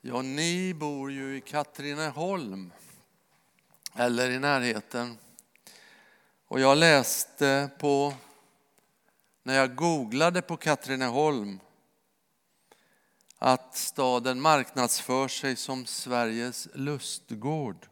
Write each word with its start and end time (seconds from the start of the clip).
Ja, 0.00 0.22
ni 0.22 0.74
bor 0.74 1.12
ju 1.12 1.36
i 1.36 1.40
Katrineholm, 1.40 2.72
eller 3.94 4.30
i 4.30 4.38
närheten. 4.38 5.18
Och 6.46 6.60
jag 6.60 6.78
läste 6.78 7.70
på, 7.78 8.14
när 9.42 9.54
jag 9.54 9.76
googlade 9.76 10.42
på 10.42 10.56
Katrineholm, 10.56 11.60
att 13.38 13.76
staden 13.76 14.40
marknadsför 14.40 15.28
sig 15.28 15.56
som 15.56 15.86
Sveriges 15.86 16.68
lustgård. 16.74 17.86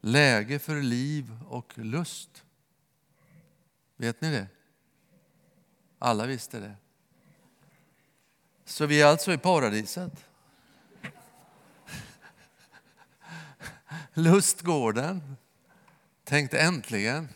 Läge 0.00 0.58
för 0.58 0.80
liv 0.80 1.36
och 1.48 1.78
lust. 1.78 2.44
Vet 3.96 4.20
ni 4.20 4.30
det? 4.30 4.46
Alla 5.98 6.26
visste 6.26 6.60
det. 6.60 6.74
Så 8.64 8.86
vi 8.86 9.02
är 9.02 9.06
alltså 9.06 9.32
i 9.32 9.38
paradiset. 9.38 10.24
Lustgården. 14.14 15.36
Tänkte 16.24 16.60
äntligen. 16.60 17.28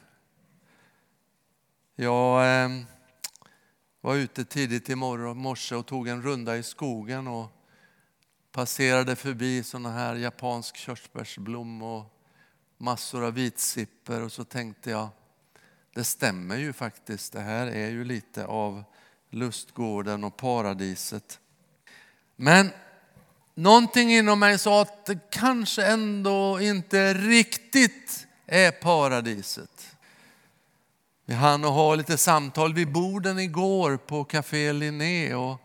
Jag 1.95 2.65
eh, 2.65 2.71
var 4.01 4.15
ute 4.15 4.45
tidigt 4.45 4.91
i 4.91 4.95
morse 4.95 5.75
och 5.75 5.87
tog 5.87 6.09
en 6.09 6.23
runda 6.23 6.57
i 6.57 6.63
skogen 6.63 7.29
och 7.29 7.51
passerade 8.53 9.17
förbi 9.17 9.63
såna 9.63 9.91
här 9.91 10.15
japansk 10.15 10.77
körsbärsblom 10.77 11.83
och 11.83 12.05
massor 12.79 13.25
av 13.25 13.35
vitsipper 13.35 14.23
och 14.23 14.33
så 14.33 14.45
tänkte 14.45 14.91
jag, 14.91 15.09
det 15.95 16.05
stämmer 16.05 16.57
ju 16.57 16.73
faktiskt. 16.73 17.33
Det 17.33 17.41
här 17.41 17.67
är 17.67 17.89
ju 17.89 18.05
lite 18.05 18.47
av 18.47 18.85
lustgården 19.31 20.25
och 20.25 20.37
paradiset. 20.37 21.41
Men 22.37 22.71
någonting 23.59 24.13
inom 24.13 24.41
mig 24.41 24.59
sa 24.59 24.83
att 24.83 25.07
det 25.07 25.31
kanske 25.31 25.87
ändå 25.87 26.61
inte 26.61 27.15
riktigt 27.15 28.27
är 28.47 28.71
paradiset. 28.71 29.97
Vi 31.25 31.35
hann 31.35 31.65
ha 31.65 31.95
lite 31.95 32.19
samtal 32.19 32.75
vid 32.75 32.93
borden 32.93 33.39
igår 33.39 33.97
på 33.97 34.25
Café 34.25 34.73
Linné 34.73 35.35
och 35.35 35.61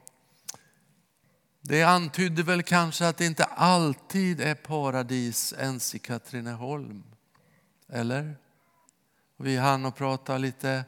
det 1.62 1.84
antydde 1.84 2.44
väl 2.44 2.64
kanske 2.64 3.08
att 3.08 3.18
det 3.18 3.26
inte 3.26 3.44
alltid 3.44 4.42
är 4.42 4.56
paradis 4.56 5.54
ens 5.60 5.96
i 5.96 6.00
Katrineholm. 6.00 7.04
Eller? 7.90 8.36
Vi 9.38 9.58
hann 9.58 9.86
och 9.86 9.96
prata 9.96 10.38
lite 10.38 10.84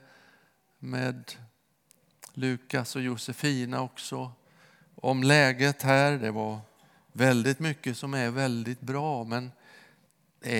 med 0.79 1.31
Lukas 2.33 2.95
och 2.95 3.01
Josefina 3.01 3.81
också 3.81 4.31
om 4.95 5.23
läget 5.23 5.81
här. 5.81 6.11
Det 6.11 6.31
var 6.31 6.59
väldigt 7.17 7.59
mycket 7.59 7.97
som 7.97 8.13
är 8.13 8.29
väldigt 8.29 8.81
bra 8.81 9.23
men 9.23 9.51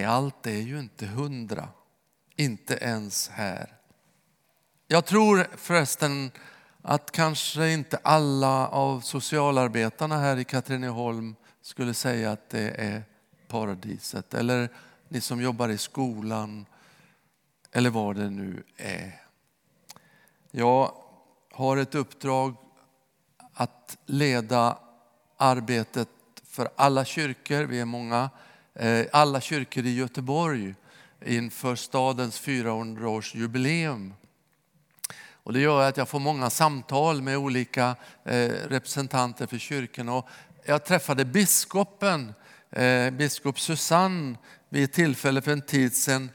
allt 0.07 0.47
är 0.47 0.61
ju 0.61 0.79
inte 0.79 1.05
hundra. 1.05 1.69
Inte 2.35 2.75
ens 2.75 3.29
här. 3.29 3.73
Jag 4.87 5.05
tror 5.05 5.47
förresten 5.57 6.31
att 6.81 7.11
kanske 7.11 7.71
inte 7.71 7.99
alla 8.03 8.67
av 8.67 9.01
socialarbetarna 9.01 10.17
här 10.17 10.37
i 10.37 10.43
Katrineholm 10.43 11.35
skulle 11.61 11.93
säga 11.93 12.31
att 12.31 12.49
det 12.49 12.69
är 12.69 13.03
paradiset. 13.47 14.33
Eller 14.33 14.69
ni 15.09 15.21
som 15.21 15.41
jobbar 15.41 15.69
i 15.69 15.77
skolan 15.77 16.65
eller 17.71 17.89
vad 17.89 18.15
det 18.15 18.29
nu 18.29 18.63
är. 18.77 19.21
Jag 20.51 20.95
har 21.51 21.77
ett 21.77 21.95
uppdrag 21.95 22.55
att 23.53 23.97
leda 24.05 24.77
arbetet 25.37 26.09
för 26.55 26.69
alla 26.75 27.05
kyrkor, 27.05 27.63
vi 27.63 27.79
är 27.79 27.85
många, 27.85 28.29
eh, 28.75 29.05
alla 29.11 29.41
kyrkor 29.41 29.85
i 29.85 29.95
Göteborg 29.95 30.75
inför 31.25 31.75
stadens 31.75 32.41
400-årsjubileum. 32.41 34.13
Och 35.43 35.53
det 35.53 35.59
gör 35.59 35.81
att 35.81 35.97
jag 35.97 36.09
får 36.09 36.19
många 36.19 36.49
samtal 36.49 37.21
med 37.21 37.37
olika 37.37 37.95
eh, 38.25 38.49
representanter 38.49 39.47
för 39.47 39.57
kyrkan. 39.57 40.09
Och 40.09 40.27
jag 40.65 40.85
träffade 40.85 41.25
biskopen, 41.25 42.33
eh, 42.71 43.09
biskop 43.09 43.59
Susanne, 43.59 44.37
vid 44.69 44.83
ett 44.83 44.93
tillfälle 44.93 45.41
för 45.41 45.51
en 45.51 45.61
tid 45.61 45.95
sedan. 45.95 46.29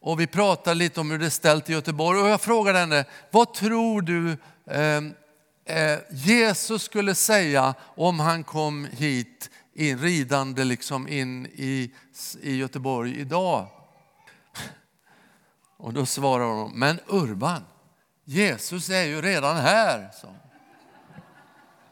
Och 0.00 0.20
vi 0.20 0.26
pratade 0.26 0.74
lite 0.74 1.00
om 1.00 1.10
hur 1.10 1.18
det 1.18 1.26
är 1.26 1.30
ställt 1.30 1.70
i 1.70 1.72
Göteborg. 1.72 2.20
Och 2.20 2.28
jag 2.28 2.40
frågade 2.40 2.78
henne, 2.78 3.04
vad 3.30 3.54
tror 3.54 4.02
du 4.02 4.36
Eh, 5.68 5.98
Jesus 6.10 6.82
skulle 6.82 7.14
säga 7.14 7.74
om 7.80 8.20
han 8.20 8.44
kom 8.44 8.84
hit 8.84 9.50
in, 9.74 9.98
ridande 9.98 10.64
liksom 10.64 11.08
in 11.08 11.46
i, 11.46 11.90
i 12.42 12.56
Göteborg 12.56 13.20
idag? 13.20 13.66
Och 15.76 15.92
då 15.92 16.06
svarar 16.06 16.44
hon, 16.44 16.78
men 16.78 17.00
Urban, 17.06 17.64
Jesus 18.24 18.90
är 18.90 19.04
ju 19.04 19.22
redan 19.22 19.56
här. 19.56 20.10
Så. 20.20 20.34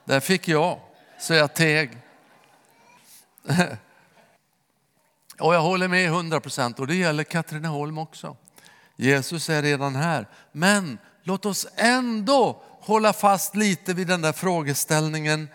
Där 0.04 0.20
fick 0.20 0.48
jag, 0.48 0.80
så 1.18 1.34
jag 1.34 1.54
teg. 1.54 1.98
Och 5.38 5.54
jag 5.54 5.60
håller 5.60 5.88
med 5.88 6.06
100 6.06 6.40
procent 6.40 6.78
och 6.78 6.86
det 6.86 6.94
gäller 6.94 7.24
Katrineholm 7.24 7.98
också. 7.98 8.36
Jesus 8.96 9.48
är 9.48 9.62
redan 9.62 9.94
här. 9.94 10.28
Men 10.52 10.98
låt 11.26 11.46
oss 11.46 11.66
ändå 11.76 12.62
hålla 12.80 13.12
fast 13.12 13.54
lite 13.56 13.94
vid 13.94 14.06
den 14.06 14.22
där 14.22 14.32
frågeställningen. 14.32 15.48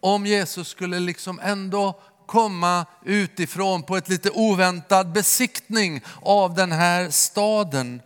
Om 0.00 0.26
Jesus 0.26 0.68
skulle 0.68 0.98
liksom 0.98 1.40
ändå 1.40 2.00
komma 2.26 2.86
utifrån 3.04 3.82
på 3.82 3.96
ett 3.96 4.08
lite 4.08 4.30
oväntad 4.30 5.12
besiktning 5.12 6.02
av 6.22 6.54
den 6.54 6.72
här 6.72 7.10
staden. 7.10 8.02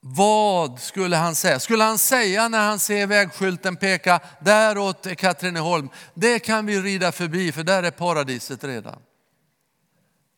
Vad 0.00 0.80
skulle 0.80 1.16
han 1.16 1.34
säga? 1.34 1.60
Skulle 1.60 1.84
han 1.84 1.98
säga 1.98 2.48
när 2.48 2.66
han 2.66 2.78
ser 2.78 3.06
vägskylten 3.06 3.76
peka 3.76 4.20
däråt 4.40 5.06
Katrineholm, 5.16 5.88
det 6.14 6.38
kan 6.38 6.66
vi 6.66 6.80
rida 6.80 7.12
förbi 7.12 7.52
för 7.52 7.62
där 7.62 7.82
är 7.82 7.90
paradiset 7.90 8.64
redan. 8.64 8.98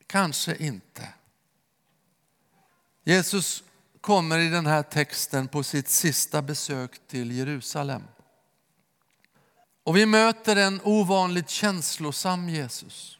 Kanske 0.07 0.57
inte. 0.57 1.09
Jesus 3.05 3.63
kommer 4.01 4.39
i 4.39 4.49
den 4.49 4.67
här 4.67 4.83
texten 4.83 5.49
på 5.49 5.63
sitt 5.63 5.89
sista 5.89 6.43
besök 6.43 7.09
till 7.09 7.33
Jerusalem. 7.33 8.03
Och 9.85 9.97
vi 9.97 10.07
möter 10.07 10.57
en 10.57 10.81
ovanligt 10.85 11.51
känslosam 11.51 12.49
Jesus. 12.49 13.19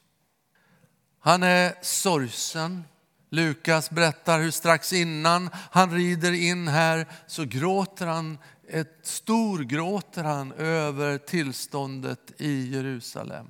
Han 1.19 1.43
är 1.43 1.73
sorgsen, 1.81 2.83
Lukas 3.29 3.89
berättar 3.89 4.39
hur 4.39 4.51
strax 4.51 4.93
innan 4.93 5.49
han 5.53 5.91
rider 5.91 6.31
in 6.31 6.67
här 6.67 7.07
så 7.27 7.45
gråter 7.45 8.07
han, 8.07 8.37
ett 8.67 8.99
storgråter 9.03 10.23
han 10.23 10.51
över 10.51 11.17
tillståndet 11.17 12.31
i 12.37 12.73
Jerusalem. 12.73 13.47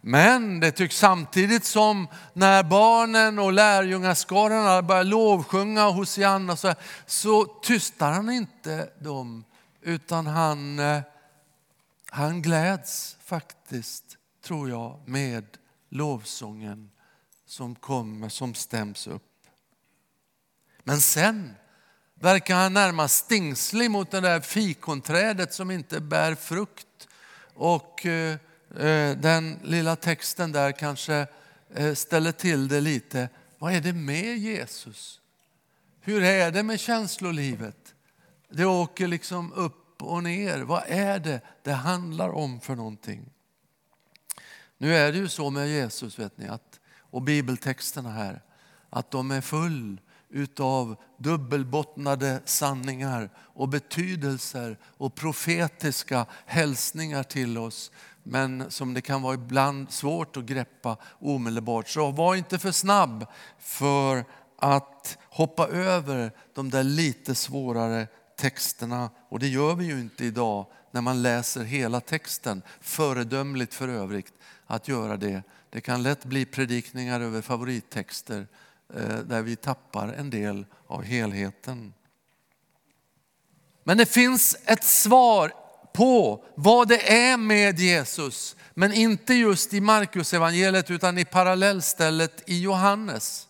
Men 0.00 0.60
det 0.60 0.70
tycks 0.70 0.98
samtidigt 0.98 1.64
som 1.64 2.08
när 2.32 2.62
barnen 2.62 3.38
och 3.38 3.52
lärjungaskarorna 3.52 4.82
börjar 4.82 5.04
lovsjunga 5.04 5.88
Hosianna 5.88 6.56
så, 6.56 6.74
så 7.06 7.44
tystar 7.44 8.12
han 8.12 8.30
inte 8.30 8.90
dem 9.00 9.44
utan 9.82 10.26
han, 10.26 10.78
eh, 10.78 11.00
han 12.10 12.42
gläds 12.42 13.16
faktiskt, 13.24 14.16
tror 14.44 14.70
jag, 14.70 15.00
med 15.04 15.44
lovsången 15.88 16.90
som 17.46 17.74
kommer, 17.74 18.28
som 18.28 18.54
stäms 18.54 19.06
upp. 19.06 19.22
Men 20.84 21.00
sen 21.00 21.54
verkar 22.14 22.54
han 22.54 22.72
närmast 22.72 23.24
stingslig 23.24 23.90
mot 23.90 24.10
det 24.10 24.20
där 24.20 24.40
fikonträdet 24.40 25.54
som 25.54 25.70
inte 25.70 26.00
bär 26.00 26.34
frukt. 26.34 27.08
Och 27.54 28.06
eh, 28.06 28.36
Eh, 28.76 29.16
den 29.16 29.58
lilla 29.62 29.96
texten 29.96 30.52
där 30.52 30.72
kanske 30.72 31.26
eh, 31.74 31.94
ställer 31.94 32.32
till 32.32 32.68
det 32.68 32.80
lite. 32.80 33.28
Vad 33.58 33.74
är 33.74 33.80
det 33.80 33.92
med 33.92 34.38
Jesus? 34.38 35.20
Hur 36.00 36.22
är 36.22 36.50
det 36.50 36.62
med 36.62 36.80
känslolivet? 36.80 37.94
Det 38.48 38.64
åker 38.64 39.08
liksom 39.08 39.52
upp 39.52 40.02
och 40.02 40.22
ner. 40.22 40.60
Vad 40.60 40.82
är 40.86 41.18
det 41.18 41.40
det 41.62 41.72
handlar 41.72 42.28
om 42.28 42.60
för 42.60 42.76
någonting? 42.76 43.30
Nu 44.78 44.96
är 44.96 45.12
det 45.12 45.18
ju 45.18 45.28
så 45.28 45.50
med 45.50 45.68
Jesus 45.68 46.18
vet 46.18 46.38
ni, 46.38 46.48
att 46.48 46.80
och 47.00 47.22
bibeltexterna 47.22 48.10
här, 48.10 48.42
att 48.90 49.10
de 49.10 49.30
är 49.30 49.40
full 49.40 50.00
utav 50.28 50.96
dubbelbottnade 51.18 52.40
sanningar 52.44 53.30
och 53.36 53.68
betydelser 53.68 54.78
och 54.82 55.14
profetiska 55.14 56.26
hälsningar 56.46 57.22
till 57.22 57.58
oss 57.58 57.90
men 58.22 58.70
som 58.70 58.94
det 58.94 59.00
kan 59.00 59.22
vara 59.22 59.34
ibland 59.34 59.90
svårt 59.90 60.36
att 60.36 60.44
greppa 60.44 60.96
omedelbart. 61.18 61.88
Så 61.88 62.10
var 62.10 62.34
inte 62.34 62.58
för 62.58 62.72
snabb 62.72 63.26
för 63.58 64.24
att 64.56 65.18
hoppa 65.28 65.68
över 65.68 66.32
de 66.54 66.70
där 66.70 66.82
lite 66.82 67.34
svårare 67.34 68.06
texterna 68.36 69.10
och 69.28 69.38
det 69.38 69.48
gör 69.48 69.74
vi 69.74 69.84
ju 69.84 70.00
inte 70.00 70.24
idag 70.24 70.66
när 70.90 71.00
man 71.00 71.22
läser 71.22 71.64
hela 71.64 72.00
texten. 72.00 72.62
Föredömligt 72.80 73.74
för 73.74 73.88
övrigt 73.88 74.32
att 74.66 74.88
göra 74.88 75.16
det. 75.16 75.42
Det 75.70 75.80
kan 75.80 76.02
lätt 76.02 76.24
bli 76.24 76.44
predikningar 76.44 77.20
över 77.20 77.42
favorittexter 77.42 78.46
eh, 78.94 79.18
där 79.18 79.42
vi 79.42 79.56
tappar 79.56 80.08
en 80.08 80.30
del 80.30 80.66
av 80.86 81.02
helheten. 81.02 81.94
Men 83.84 83.96
det 83.96 84.06
finns 84.06 84.56
ett 84.64 84.84
svar 84.84 85.52
på 85.92 86.44
vad 86.54 86.88
det 86.88 87.12
är 87.12 87.36
med 87.36 87.78
Jesus, 87.78 88.56
men 88.74 88.92
inte 88.92 89.34
just 89.34 89.74
i 89.74 89.80
Markus 89.80 90.34
evangeliet 90.34 90.90
utan 90.90 91.18
i 91.18 91.24
parallellstället 91.24 92.42
i 92.46 92.60
Johannes. 92.60 93.46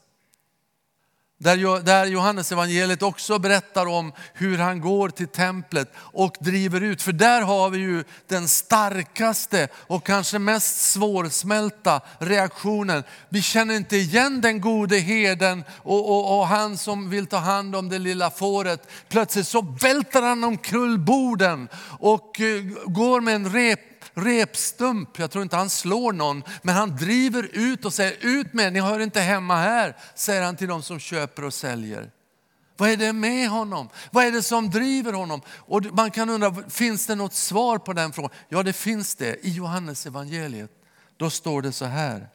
Där 1.42 2.06
Johannes 2.06 2.52
evangeliet 2.52 3.02
också 3.02 3.38
berättar 3.38 3.86
om 3.86 4.12
hur 4.34 4.58
han 4.58 4.80
går 4.80 5.08
till 5.08 5.28
templet 5.28 5.92
och 5.96 6.36
driver 6.40 6.80
ut. 6.80 7.02
För 7.02 7.12
där 7.12 7.42
har 7.42 7.70
vi 7.70 7.78
ju 7.78 8.04
den 8.26 8.48
starkaste 8.48 9.68
och 9.74 10.06
kanske 10.06 10.38
mest 10.38 10.80
svårsmälta 10.80 12.00
reaktionen. 12.18 13.02
Vi 13.28 13.42
känner 13.42 13.74
inte 13.74 13.96
igen 13.96 14.40
den 14.40 14.60
gode 14.60 14.96
heden 14.96 15.64
och, 15.76 16.10
och, 16.10 16.38
och 16.38 16.46
han 16.46 16.78
som 16.78 17.10
vill 17.10 17.26
ta 17.26 17.38
hand 17.38 17.76
om 17.76 17.88
det 17.88 17.98
lilla 17.98 18.30
fåret. 18.30 18.88
Plötsligt 19.08 19.48
så 19.48 19.62
välter 19.80 20.22
han 20.22 20.44
omkull 20.44 20.98
borden 20.98 21.68
och 21.98 22.40
eh, 22.40 22.62
går 22.86 23.20
med 23.20 23.34
en 23.34 23.52
rep 23.52 23.89
repstump. 24.14 25.18
Jag 25.18 25.30
tror 25.30 25.42
inte 25.42 25.56
han 25.56 25.70
slår 25.70 26.12
någon, 26.12 26.42
men 26.62 26.74
han 26.74 26.96
driver 26.96 27.48
ut 27.52 27.84
och 27.84 27.94
säger 27.94 28.16
ut 28.20 28.52
med 28.52 28.72
ni 28.72 28.80
hör 28.80 29.00
inte 29.00 29.20
hemma 29.20 29.56
här, 29.56 29.96
säger 30.14 30.42
han 30.42 30.56
till 30.56 30.68
de 30.68 30.82
som 30.82 30.98
köper 30.98 31.44
och 31.44 31.54
säljer. 31.54 32.10
Vad 32.76 32.90
är 32.90 32.96
det 32.96 33.12
med 33.12 33.48
honom? 33.48 33.88
Vad 34.10 34.24
är 34.24 34.32
det 34.32 34.42
som 34.42 34.70
driver 34.70 35.12
honom? 35.12 35.40
Och 35.48 35.82
man 35.92 36.10
kan 36.10 36.30
undra, 36.30 36.54
finns 36.70 37.06
det 37.06 37.14
något 37.14 37.34
svar 37.34 37.78
på 37.78 37.92
den 37.92 38.12
frågan? 38.12 38.30
Ja, 38.48 38.62
det 38.62 38.72
finns 38.72 39.14
det 39.14 39.46
i 39.46 39.50
Johannes 39.50 40.06
evangeliet. 40.06 40.70
Då 41.16 41.30
står 41.30 41.62
det 41.62 41.72
så 41.72 41.84
här. 41.84 42.28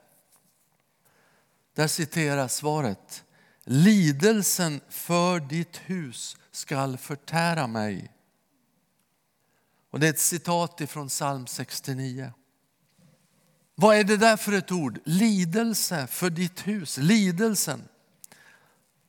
Där 1.76 1.88
citeras 1.88 2.56
svaret. 2.56 3.24
Lidelsen 3.64 4.82
för 4.90 5.40
ditt 5.40 5.78
hus 5.86 6.38
skall 6.52 6.98
förtära 6.98 7.68
mig. 7.68 8.12
Och 9.96 10.02
det 10.02 10.08
är 10.08 10.10
ett 10.10 10.20
citat 10.20 10.82
från 10.88 11.08
psalm 11.08 11.48
69. 11.48 12.32
Vad 13.76 13.98
är 13.98 14.04
det 14.04 14.18
där 14.18 14.38
för 14.38 14.52
ett 14.52 14.72
ord? 14.72 15.00
Lidelse 15.04 16.08
för 16.08 16.30
ditt 16.30 16.68
hus, 16.68 16.98
lidelsen. 16.98 17.88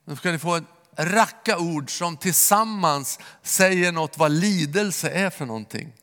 Nu 0.05 0.15
ska 0.15 0.31
ni 0.31 0.39
få 0.39 0.55
en 0.55 0.65
racka 0.97 1.57
ord 1.57 1.97
som 1.97 2.17
tillsammans 2.17 3.19
säger 3.41 3.91
något 3.91 4.17
vad 4.17 4.31
lidelse 4.31 5.09
är 5.09 5.29
för 5.29 5.45
någonting. 5.45 5.93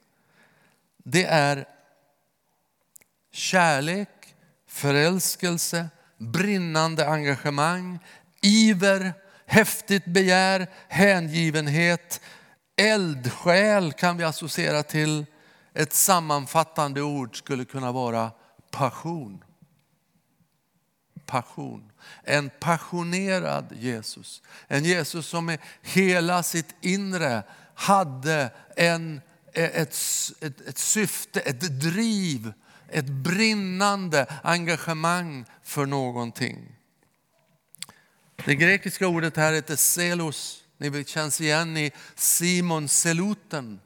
Det 1.04 1.24
är 1.24 1.68
kärlek, 3.32 4.34
förälskelse, 4.68 5.88
brinnande 6.18 7.08
engagemang, 7.08 7.98
iver, 8.40 9.12
häftigt 9.46 10.04
begär, 10.04 10.70
hängivenhet, 10.88 12.20
Eldsjäl 12.76 13.92
kan 13.92 14.16
vi 14.16 14.24
associera 14.24 14.82
till 14.82 15.26
ett 15.74 15.92
sammanfattande 15.92 17.02
ord 17.02 17.38
skulle 17.38 17.64
kunna 17.64 17.92
vara 17.92 18.30
passion. 18.70 19.44
Passion. 21.26 21.92
En 22.22 22.50
passionerad 22.60 23.76
Jesus. 23.80 24.42
En 24.68 24.84
Jesus 24.84 25.26
som 25.26 25.46
med 25.46 25.58
hela 25.82 26.42
sitt 26.42 26.74
inre 26.80 27.42
hade 27.74 28.50
en, 28.76 29.20
ett, 29.52 29.96
ett, 30.40 30.60
ett 30.60 30.78
syfte, 30.78 31.40
ett 31.40 31.80
driv, 31.80 32.52
ett 32.88 33.08
brinnande 33.08 34.26
engagemang 34.42 35.44
för 35.62 35.86
någonting. 35.86 36.76
Det 38.44 38.54
grekiska 38.54 39.08
ordet 39.08 39.36
här 39.36 39.52
heter 39.52 39.76
selos 39.76 40.63
ni 40.90 41.04
känns 41.04 41.40
igen 41.40 41.76
i 41.76 41.92
Simon 42.14 42.88
Seluten. 42.88 43.80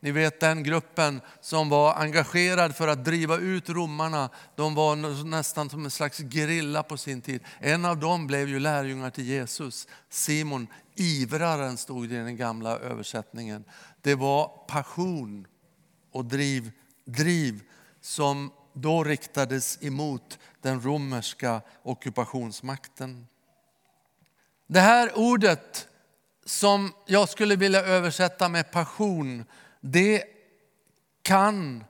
Ni 0.00 0.10
vet 0.10 0.40
den 0.40 0.62
gruppen 0.62 1.20
som 1.40 1.68
var 1.68 1.94
engagerad 1.94 2.76
för 2.76 2.88
att 2.88 3.04
driva 3.04 3.38
ut 3.38 3.68
romarna. 3.68 4.30
De 4.56 4.74
var 4.74 5.24
nästan 5.24 5.70
som 5.70 5.84
en 5.84 5.90
slags 5.90 6.18
gerilla 6.18 6.82
på 6.82 6.96
sin 6.96 7.22
tid. 7.22 7.40
En 7.60 7.84
av 7.84 7.98
dem 7.98 8.26
blev 8.26 8.48
ju 8.48 8.58
lärjungar 8.58 9.10
till 9.10 9.24
Jesus. 9.24 9.88
Simon, 10.08 10.66
ivraren 10.94 11.76
stod 11.76 12.08
det 12.08 12.14
i 12.14 12.18
den 12.18 12.36
gamla 12.36 12.78
översättningen. 12.78 13.64
Det 14.02 14.14
var 14.14 14.48
passion 14.68 15.46
och 16.12 16.24
driv, 16.24 16.70
driv 17.04 17.62
som 18.00 18.50
då 18.72 19.04
riktades 19.04 19.78
emot 19.82 20.38
den 20.62 20.80
romerska 20.80 21.60
ockupationsmakten. 21.82 23.26
Det 24.66 24.80
här 24.80 25.18
ordet 25.18 25.88
som 26.44 26.92
jag 27.06 27.28
skulle 27.28 27.56
vilja 27.56 27.82
översätta 27.82 28.48
med 28.48 28.70
passion, 28.70 29.44
det 29.80 30.24
kan 31.22 31.84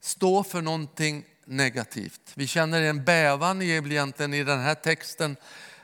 stå 0.00 0.44
för 0.44 0.62
någonting 0.62 1.24
negativt. 1.44 2.32
Vi 2.34 2.46
känner 2.46 2.82
en 2.82 3.04
bävan 3.04 3.62
egentligen 3.62 4.34
i 4.34 4.44
den 4.44 4.60
här 4.60 4.74
texten. 4.74 5.36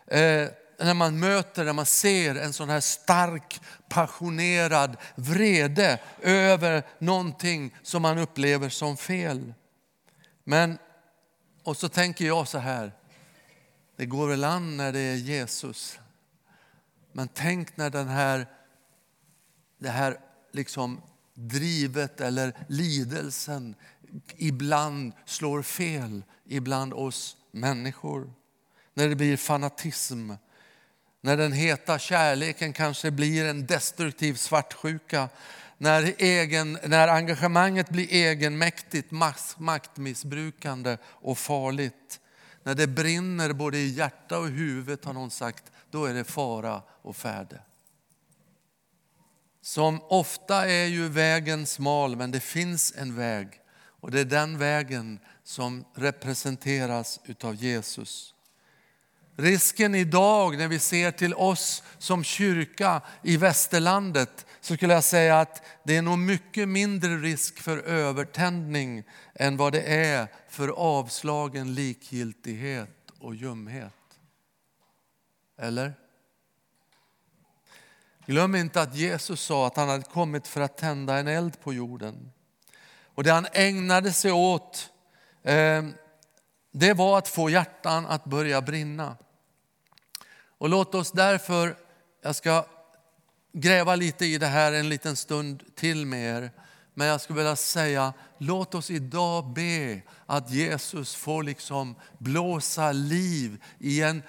Eh, 0.07 0.49
när 0.79 0.95
man 0.95 1.21
möter, 1.21 1.65
när 1.65 1.73
man 1.73 1.87
ser 1.87 2.35
en 2.35 2.53
sån 2.53 2.69
här 2.69 2.81
stark, 2.81 3.61
passionerad 3.89 4.97
vrede 5.15 6.01
över 6.23 6.83
någonting 6.99 7.75
som 7.83 8.03
man 8.03 8.19
upplever 8.19 8.69
som 8.69 8.97
fel. 8.97 9.55
Men, 10.45 10.79
och 11.63 11.77
så 11.77 11.89
tänker 11.89 12.27
jag 12.27 12.49
så 12.49 12.59
här, 12.59 12.93
det 13.97 14.07
går 14.07 14.29
väl 14.29 14.45
an 14.45 14.77
när 14.77 14.93
det 14.93 15.01
är 15.01 15.15
Jesus 15.15 15.99
men 17.17 17.29
tänk 17.29 17.77
när 17.77 17.91
den 17.91 18.09
här, 18.09 18.47
det 19.79 19.89
här 19.89 20.21
liksom 20.53 21.01
drivet 21.35 22.21
eller 22.21 22.55
lidelsen 22.69 23.75
ibland 24.37 25.13
slår 25.25 25.63
fel 25.63 26.23
ibland 26.45 26.95
oss 26.95 27.37
människor. 27.51 28.33
När 28.95 29.09
det 29.09 29.17
blir 29.17 29.37
fanatism, 29.37 30.33
när 31.21 31.37
den 31.37 31.53
heta 31.53 31.99
kärleken 31.99 32.73
kanske 32.73 33.11
blir 33.11 33.45
en 33.45 33.67
destruktiv 33.67 34.35
svartsjuka, 34.35 35.29
när, 35.79 36.15
egen, 36.19 36.79
när 36.85 37.09
engagemanget 37.09 37.89
blir 37.89 38.13
egenmäktigt, 38.13 39.11
maktmissbrukande 39.57 40.97
och 41.05 41.39
farligt. 41.39 42.21
När 42.63 42.75
det 42.75 42.87
brinner 42.87 43.53
både 43.53 43.79
i 43.79 43.89
hjärta 43.89 44.39
och 44.39 44.49
huvud 44.49 44.99
har 45.05 45.13
någon 45.13 45.31
sagt, 45.31 45.73
då 45.91 46.05
är 46.05 46.15
det 46.15 46.25
fara 46.25 46.83
och 47.03 47.17
färde. 47.17 47.61
Som 49.63 50.01
ofta 50.03 50.69
är 50.69 50.87
ju 50.87 51.09
vägen 51.09 51.67
smal, 51.67 52.17
men 52.17 52.31
det 52.31 52.41
finns 52.41 52.95
en 52.97 53.17
väg. 53.17 53.49
Och 54.01 54.11
det 54.11 54.21
är 54.21 54.25
den 54.25 54.59
vägen 54.59 55.19
som 55.45 55.85
representeras 55.95 57.21
utav 57.25 57.55
Jesus. 57.55 58.35
Risken 59.37 59.95
idag 59.95 60.59
när 60.59 60.69
vi 60.69 60.79
ser 60.79 61.11
till 61.11 61.35
oss 61.35 61.83
som 61.99 62.25
kyrka 62.25 63.01
i 63.23 63.37
västerlandet 63.37 64.47
så 64.61 64.77
skulle 64.77 64.95
jag 64.95 65.05
säga 65.05 65.41
att 65.41 65.63
det 65.85 65.97
är 65.97 66.03
nog 66.03 66.19
mycket 66.19 66.69
mindre 66.69 67.17
risk 67.17 67.59
för 67.59 67.79
övertändning 67.79 69.05
än 69.35 69.57
vad 69.57 69.73
det 69.73 69.83
är 69.83 70.29
för 70.49 70.69
avslagen 70.69 71.75
likgiltighet 71.75 72.91
och 73.19 73.35
ljumhet. 73.35 73.93
Eller? 75.59 75.95
Glöm 78.27 78.55
inte 78.55 78.83
att 78.83 78.95
Jesus 78.95 79.41
sa 79.41 79.67
att 79.67 79.77
han 79.77 79.89
hade 79.89 80.03
kommit 80.05 80.49
för 80.49 80.61
att 80.61 80.77
tända 80.77 81.19
en 81.19 81.29
eld 81.29 81.61
på 81.61 81.75
jorden. 81.75 82.33
Och 83.15 83.25
det 83.25 83.31
han 83.31 83.47
ägnade 83.53 84.13
sig 84.13 84.33
åt, 84.33 84.91
eh, 85.43 85.85
det 86.73 86.95
var 86.95 87.19
att 87.19 87.29
få 87.29 87.51
hjärtan 87.51 88.07
att 88.07 88.25
börja 88.25 88.63
brinna. 88.63 89.17
Och 90.59 90.69
låt 90.69 90.95
oss 90.95 91.13
därför, 91.13 91.77
jag 92.23 92.37
ska 92.37 92.67
gräva 93.53 93.97
lite 93.97 94.27
i 94.27 94.39
det 94.39 94.47
här 94.47 94.73
en 94.73 94.89
liten 94.89 95.17
stund 95.17 95.63
till 95.75 96.07
med 96.07 96.37
er. 96.37 96.51
Men 96.95 97.07
jag 97.07 97.21
skulle 97.21 97.37
vilja 97.37 97.57
säga, 97.57 98.13
låt 98.39 98.75
oss 98.75 98.91
idag 98.91 99.53
be 99.53 100.03
att 100.27 100.51
Jesus 100.51 101.15
får 101.15 101.43
liksom 101.43 101.95
blåsa 102.19 102.93
liv 102.93 103.65
i 103.79 104.03
en 104.03 104.23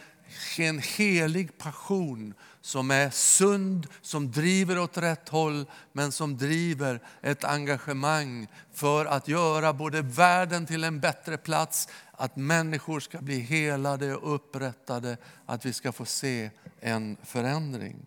en 0.57 0.79
helig 0.79 1.57
passion 1.57 2.33
som 2.61 2.91
är 2.91 3.09
sund, 3.09 3.87
som 4.01 4.31
driver 4.31 4.79
åt 4.79 4.97
rätt 4.97 5.29
håll, 5.29 5.65
men 5.91 6.11
som 6.11 6.37
driver 6.37 7.01
ett 7.21 7.43
engagemang 7.43 8.47
för 8.73 9.05
att 9.05 9.27
göra 9.27 9.73
både 9.73 10.01
världen 10.01 10.65
till 10.65 10.83
en 10.83 10.99
bättre 10.99 11.37
plats, 11.37 11.87
att 12.11 12.35
människor 12.35 12.99
ska 12.99 13.21
bli 13.21 13.39
helade 13.39 14.15
och 14.15 14.35
upprättade, 14.35 15.17
att 15.45 15.65
vi 15.65 15.73
ska 15.73 15.91
få 15.91 16.05
se 16.05 16.51
en 16.79 17.17
förändring. 17.23 18.05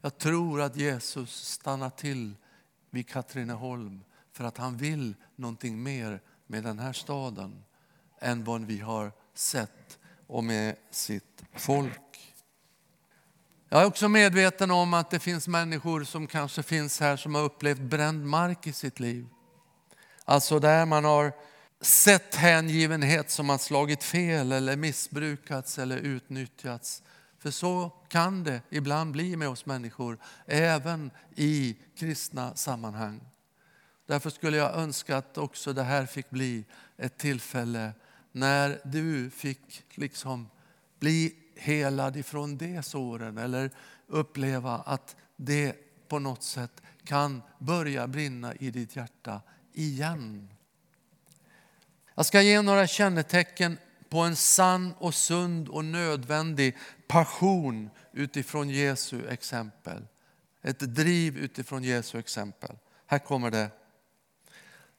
Jag 0.00 0.18
tror 0.18 0.60
att 0.60 0.76
Jesus 0.76 1.48
stannar 1.48 1.90
till 1.90 2.34
vid 2.90 3.08
Katrineholm 3.08 4.04
för 4.32 4.44
att 4.44 4.58
han 4.58 4.76
vill 4.76 5.14
någonting 5.36 5.82
mer 5.82 6.20
med 6.46 6.64
den 6.64 6.78
här 6.78 6.92
staden 6.92 7.64
än 8.20 8.44
vad 8.44 8.64
vi 8.64 8.78
har 8.78 9.12
sett 9.34 9.98
och 10.26 10.44
med 10.44 10.76
sitt 10.90 11.42
folk. 11.54 12.34
Jag 13.68 13.82
är 13.82 13.86
också 13.86 14.08
medveten 14.08 14.70
om 14.70 14.94
att 14.94 15.10
det 15.10 15.18
finns 15.18 15.48
människor 15.48 16.04
som 16.04 16.26
kanske 16.26 16.62
finns 16.62 17.00
här 17.00 17.16
som 17.16 17.34
har 17.34 17.42
upplevt 17.42 17.80
bränd 17.80 18.26
mark 18.26 18.66
i 18.66 18.72
sitt 18.72 19.00
liv. 19.00 19.26
Alltså 20.24 20.58
där 20.58 20.86
man 20.86 21.04
har 21.04 21.32
sett 21.80 22.34
hängivenhet 22.34 23.30
som 23.30 23.48
har 23.48 23.58
slagit 23.58 24.04
fel 24.04 24.52
eller 24.52 24.76
missbrukats 24.76 25.78
eller 25.78 25.96
utnyttjats. 25.96 27.02
För 27.38 27.50
så 27.50 27.92
kan 28.08 28.44
det 28.44 28.60
ibland 28.70 29.12
bli 29.12 29.36
med 29.36 29.48
oss 29.48 29.66
människor, 29.66 30.18
även 30.46 31.10
i 31.36 31.76
kristna 31.96 32.54
sammanhang. 32.54 33.20
Därför 34.06 34.30
skulle 34.30 34.56
jag 34.56 34.74
önska 34.74 35.16
att 35.16 35.38
också 35.38 35.72
det 35.72 35.82
här 35.82 36.06
fick 36.06 36.30
bli 36.30 36.64
ett 36.96 37.18
tillfälle 37.18 37.92
när 38.36 38.80
du 38.84 39.30
fick 39.30 39.82
liksom 39.94 40.48
bli 40.98 41.34
helad 41.54 42.16
ifrån 42.16 42.56
de 42.56 42.82
såren 42.82 43.38
eller 43.38 43.70
uppleva 44.06 44.78
att 44.78 45.16
det 45.36 45.76
på 46.08 46.18
något 46.18 46.42
sätt 46.42 46.82
kan 47.04 47.42
börja 47.58 48.06
brinna 48.06 48.54
i 48.54 48.70
ditt 48.70 48.96
hjärta 48.96 49.40
igen. 49.72 50.48
Jag 52.14 52.26
ska 52.26 52.42
ge 52.42 52.62
några 52.62 52.86
kännetecken 52.86 53.78
på 54.08 54.20
en 54.20 54.36
sann 54.36 54.94
och 54.98 55.14
sund 55.14 55.68
och 55.68 55.84
nödvändig 55.84 56.76
passion 57.06 57.90
utifrån 58.12 58.70
Jesu 58.70 59.28
exempel. 59.28 60.06
Ett 60.62 60.80
driv 60.94 61.36
utifrån 61.36 61.84
Jesu 61.84 62.18
exempel. 62.18 62.76
Här 63.06 63.18
kommer 63.18 63.50
det. 63.50 63.70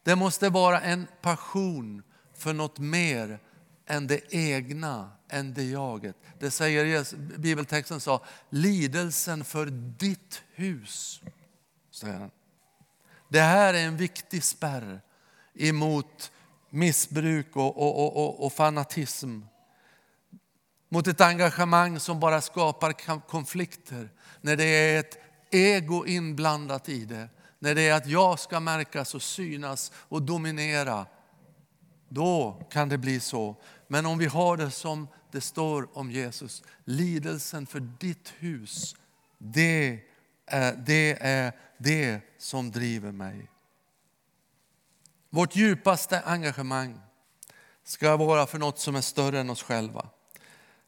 Det 0.04 0.16
måste 0.16 0.50
vara 0.50 0.82
en 0.82 1.08
passion 1.22 2.04
för 2.38 2.54
något 2.54 2.80
mer 2.80 3.40
än 3.88 4.08
det 4.08 4.34
egna, 4.34 5.12
än 5.30 5.54
det 5.54 5.64
jaget. 5.64 6.16
Det 6.40 6.52
säger 6.52 7.38
bibeltexten 7.38 8.00
sa, 8.00 8.26
lidelsen 8.50 9.44
för 9.44 9.66
ditt 10.00 10.44
hus. 10.54 11.22
Säger 11.92 12.20
han. 12.20 12.32
Det 13.30 13.40
här 13.40 13.74
är 13.74 13.86
en 13.86 13.98
viktig 13.98 14.44
spärr 14.44 15.02
emot 15.54 16.32
missbruk 16.70 17.56
och, 17.56 17.78
och, 17.78 18.18
och, 18.18 18.46
och 18.46 18.54
fanatism. 18.54 19.42
Mot 20.90 21.08
ett 21.08 21.22
engagemang 21.22 22.00
som 22.00 22.20
bara 22.20 22.42
skapar 22.42 23.20
konflikter. 23.20 24.10
När 24.42 24.56
det 24.56 24.64
är 24.64 25.00
ett 25.00 25.18
ego 25.52 26.06
inblandat 26.06 26.90
i 26.90 27.06
det. 27.06 27.30
När 27.60 27.76
det 27.76 27.82
är 27.82 27.94
att 27.94 28.08
jag 28.08 28.40
ska 28.40 28.60
märkas 28.60 29.16
och 29.16 29.22
synas 29.22 29.92
och 29.96 30.22
dominera. 30.22 31.06
Då 32.10 32.62
kan 32.72 32.90
det 32.90 32.98
bli 32.98 33.20
så. 33.20 33.56
Men 33.88 34.06
om 34.06 34.18
vi 34.18 34.26
har 34.26 34.58
det 34.58 34.72
som 34.72 35.08
det 35.32 35.42
står 35.42 35.98
om 35.98 36.12
Jesus, 36.12 36.64
lidelsen 36.84 37.68
för 37.68 37.80
ditt 37.80 38.34
hus, 38.38 38.96
det 39.38 40.00
är 40.46 40.76
det, 40.86 41.18
är 41.22 41.52
det 41.78 42.22
som 42.38 42.72
driver 42.72 43.12
mig. 43.12 43.50
Vårt 45.30 45.56
djupaste 45.56 46.22
engagemang 46.22 47.00
ska 47.84 48.18
vara 48.18 48.48
för 48.48 48.60
något 48.60 48.80
som 48.80 48.96
är 48.96 49.02
större 49.02 49.40
än 49.40 49.50
oss 49.50 49.64
själva. 49.64 50.10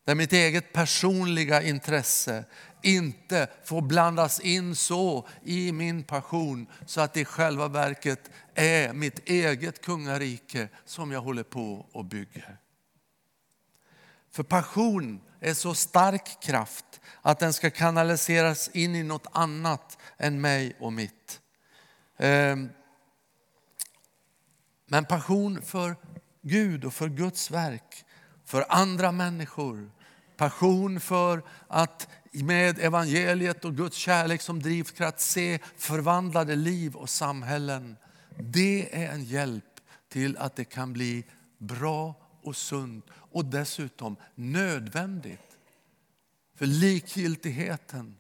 Där 0.10 0.16
mitt 0.16 0.34
eget 0.34 0.74
personliga 0.74 1.62
intresse 1.62 2.46
inte 2.82 3.48
får 3.64 3.82
blandas 3.82 4.40
in 4.40 4.76
så 4.76 5.28
i 5.44 5.72
min 5.72 6.04
passion 6.04 6.68
så 6.86 7.02
att 7.02 7.14
det 7.14 7.20
i 7.20 7.26
själva 7.26 7.68
verket 7.68 8.32
är 8.56 8.94
mitt 8.94 9.30
eget 9.30 9.82
kungarike 9.82 10.70
som 10.86 11.12
jag 11.12 11.22
håller 11.22 11.44
på 11.44 11.86
och 11.92 12.06
bygger. 12.06 12.58
För 14.32 14.44
passion 14.44 15.22
är 15.40 15.54
så 15.54 15.74
stark 15.74 16.44
kraft 16.44 17.02
att 17.22 17.40
den 17.40 17.54
ska 17.54 17.70
kanaliseras 17.70 18.70
in 18.74 18.96
i 18.96 19.04
något 19.04 19.28
annat 19.32 19.98
än 20.18 20.42
mig 20.42 20.76
och 20.80 20.94
mitt. 20.94 21.42
Ehm, 22.18 22.70
men 24.86 25.06
passion 25.06 25.62
för 25.62 25.96
Gud 26.42 26.86
och 26.86 26.94
för 26.94 27.10
Guds 27.10 27.52
verk, 27.52 28.06
för 28.46 28.66
andra 28.70 29.12
människor. 29.12 29.92
Passion 30.40 31.00
för 31.00 31.44
att 31.68 32.08
med 32.32 32.80
evangeliet 32.80 33.66
och 33.66 33.76
Guds 33.76 33.98
kärlek 33.98 34.42
som 34.42 34.62
drivkraft 34.62 35.20
se 35.20 35.60
förvandlade 35.78 36.56
liv 36.56 36.96
och 36.96 37.10
samhällen. 37.10 37.98
Det 38.38 38.96
är 39.04 39.12
en 39.12 39.24
hjälp 39.24 39.64
till 40.10 40.38
att 40.38 40.56
det 40.56 40.66
kan 40.66 40.94
bli 40.94 41.26
bra 41.58 42.16
och 42.42 42.56
sunt 42.56 43.06
och 43.12 43.46
dessutom 43.46 44.16
nödvändigt. 44.36 45.58
För 46.56 46.66
likgiltigheten, 46.66 48.18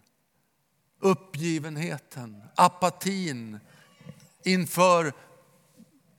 uppgivenheten, 1.00 2.44
apatin 2.56 3.60
inför 4.44 5.14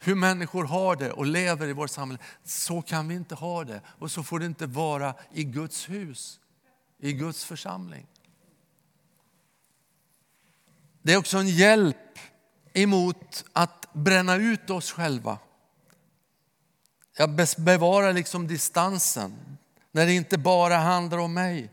hur 0.00 0.14
människor 0.14 0.64
har 0.64 0.96
det 0.96 1.12
och 1.12 1.26
lever 1.26 1.68
i 1.68 1.72
vårt 1.72 1.90
samhälle. 1.90 2.22
Så 2.44 2.82
kan 2.82 3.08
vi 3.08 3.14
inte 3.14 3.34
ha 3.34 3.64
det 3.64 3.80
och 3.86 4.10
så 4.10 4.22
får 4.22 4.38
det 4.38 4.46
inte 4.46 4.66
vara 4.66 5.14
i 5.32 5.44
Guds 5.44 5.88
hus, 5.88 6.40
i 6.98 7.12
Guds 7.12 7.44
församling. 7.44 8.06
Det 11.02 11.12
är 11.12 11.16
också 11.16 11.38
en 11.38 11.48
hjälp 11.48 12.18
emot 12.72 13.44
att 13.52 13.92
bränna 13.92 14.36
ut 14.36 14.70
oss 14.70 14.92
själva. 14.92 15.38
Jag 17.16 17.30
bevarar 17.58 18.12
liksom 18.12 18.46
distansen 18.46 19.58
när 19.92 20.06
det 20.06 20.12
inte 20.12 20.38
bara 20.38 20.76
handlar 20.76 21.18
om 21.18 21.34
mig. 21.34 21.70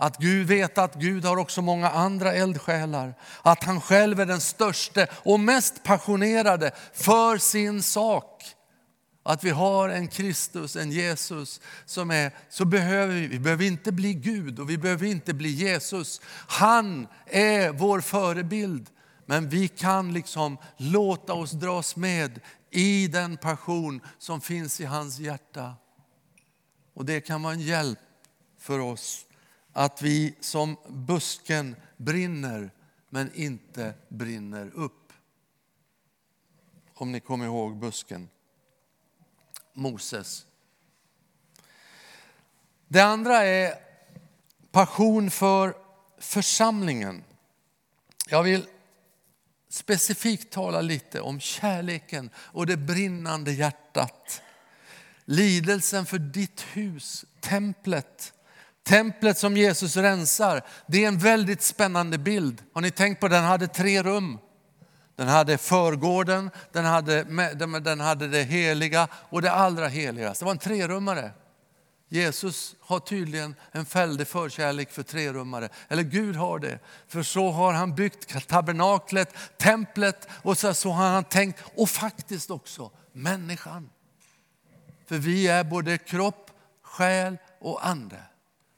Att 0.00 0.18
Gud 0.18 0.46
vet 0.46 0.78
att 0.78 0.94
Gud 0.94 1.24
har 1.24 1.36
också 1.36 1.62
många 1.62 1.90
andra 1.90 2.32
eldsjälar. 2.32 3.14
Att 3.42 3.64
han 3.64 3.80
själv 3.80 4.20
är 4.20 4.26
den 4.26 4.40
största 4.40 5.06
och 5.12 5.40
mest 5.40 5.82
passionerade 5.82 6.70
för 6.92 7.38
sin 7.38 7.82
sak. 7.82 8.44
Att 9.22 9.44
vi 9.44 9.50
har 9.50 9.88
en 9.88 10.08
Kristus, 10.08 10.76
en 10.76 10.90
Jesus 10.90 11.60
som 11.84 12.10
är, 12.10 12.32
så 12.48 12.64
behöver 12.64 13.14
vi, 13.14 13.26
vi 13.26 13.38
behöver 13.38 13.64
inte 13.64 13.92
bli 13.92 14.14
Gud 14.14 14.58
och 14.58 14.70
vi 14.70 14.78
behöver 14.78 15.06
inte 15.06 15.34
bli 15.34 15.48
Jesus. 15.48 16.20
Han 16.48 17.08
är 17.26 17.72
vår 17.72 18.00
förebild. 18.00 18.86
Men 19.26 19.48
vi 19.48 19.68
kan 19.68 20.12
liksom 20.12 20.58
låta 20.76 21.32
oss 21.32 21.50
dras 21.50 21.96
med 21.96 22.40
i 22.70 23.08
den 23.08 23.36
passion 23.36 24.00
som 24.18 24.40
finns 24.40 24.80
i 24.80 24.84
hans 24.84 25.18
hjärta. 25.18 25.74
Och 26.94 27.04
det 27.04 27.20
kan 27.20 27.42
vara 27.42 27.52
en 27.52 27.60
hjälp 27.60 27.98
för 28.58 28.78
oss 28.78 29.24
att 29.72 30.02
vi 30.02 30.34
som 30.40 30.76
busken 30.88 31.76
brinner 31.96 32.70
men 33.08 33.34
inte 33.34 33.94
brinner 34.08 34.70
upp. 34.74 35.12
Om 36.94 37.12
ni 37.12 37.20
kommer 37.20 37.44
ihåg 37.44 37.76
busken. 37.76 38.28
Moses. 39.72 40.46
Det 42.88 43.00
andra 43.00 43.44
är 43.44 43.74
passion 44.70 45.30
för 45.30 45.74
församlingen. 46.18 47.24
Jag 48.28 48.42
vill 48.42 48.66
specifikt 49.68 50.52
tala 50.52 50.80
lite 50.80 51.20
om 51.20 51.40
kärleken 51.40 52.30
och 52.36 52.66
det 52.66 52.76
brinnande 52.76 53.52
hjärtat. 53.52 54.42
Lidelsen 55.24 56.06
för 56.06 56.18
ditt 56.18 56.60
hus, 56.60 57.24
templet. 57.40 58.32
Templet 58.88 59.38
som 59.38 59.56
Jesus 59.56 59.96
rensar, 59.96 60.62
det 60.86 61.04
är 61.04 61.08
en 61.08 61.18
väldigt 61.18 61.62
spännande 61.62 62.18
bild. 62.18 62.62
Har 62.72 62.80
ni 62.80 62.90
tänkt 62.90 63.20
på 63.20 63.28
den 63.28 63.44
hade 63.44 63.66
tre 63.66 64.02
rum? 64.02 64.38
Den 65.16 65.28
hade 65.28 65.58
förgården, 65.58 66.50
den 66.72 66.84
hade, 66.84 67.24
den 67.80 68.00
hade 68.00 68.28
det 68.28 68.42
heliga 68.42 69.08
och 69.12 69.42
det 69.42 69.52
allra 69.52 69.88
heligaste. 69.88 70.44
Det 70.44 70.46
var 70.46 70.52
en 70.52 70.58
trerummare. 70.58 71.30
Jesus 72.08 72.74
har 72.80 73.00
tydligen 73.00 73.54
en 73.72 73.84
väldig 73.84 74.28
förkärlek 74.28 74.90
för 74.90 75.02
trerummare. 75.02 75.68
Eller 75.88 76.02
Gud 76.02 76.36
har 76.36 76.58
det. 76.58 76.78
För 77.08 77.22
så 77.22 77.50
har 77.50 77.72
han 77.72 77.94
byggt 77.94 78.48
tabernaklet, 78.48 79.34
templet 79.56 80.28
och 80.42 80.58
så, 80.58 80.74
så 80.74 80.90
har 80.90 81.08
han 81.08 81.24
tänkt, 81.24 81.62
och 81.76 81.90
faktiskt 81.90 82.50
också 82.50 82.90
människan. 83.12 83.90
För 85.06 85.16
vi 85.16 85.48
är 85.48 85.64
både 85.64 85.98
kropp, 85.98 86.50
själ 86.82 87.36
och 87.60 87.86
ande. 87.86 88.16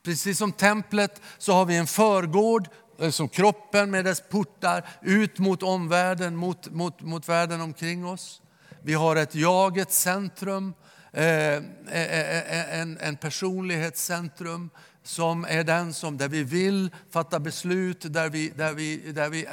Precis 0.03 0.39
som 0.39 0.53
templet 0.53 1.21
så 1.39 1.53
har 1.53 1.65
vi 1.65 1.77
en 1.77 1.87
förgård, 1.87 2.69
eh, 2.99 3.11
som 3.11 3.29
kroppen 3.29 3.91
med 3.91 4.05
dess 4.05 4.23
portar 4.29 4.89
ut 5.03 5.39
mot 5.39 5.63
omvärlden, 5.63 6.37
mot, 6.37 6.71
mot, 6.71 7.01
mot 7.01 7.29
världen 7.29 7.61
omkring 7.61 8.07
oss. 8.07 8.43
Vi 8.83 8.95
har 8.95 9.17
ett 9.17 9.35
jagets 9.35 10.01
centrum, 10.01 10.75
eh, 11.13 11.55
eh, 11.55 12.81
en, 12.81 12.99
en 12.99 13.17
personlighetscentrum 13.17 14.71
som 15.03 15.45
är 15.45 15.65
den 15.65 15.95
som, 15.95 16.17
där 16.19 16.29
vi 16.29 16.43
vill 16.43 16.91
fatta 17.11 17.41
beslut, 17.41 18.13
där 18.13 18.29
vi, 18.29 18.49
där 18.49 18.73
vi, 18.73 19.13
där 19.13 19.29
vi, 19.29 19.47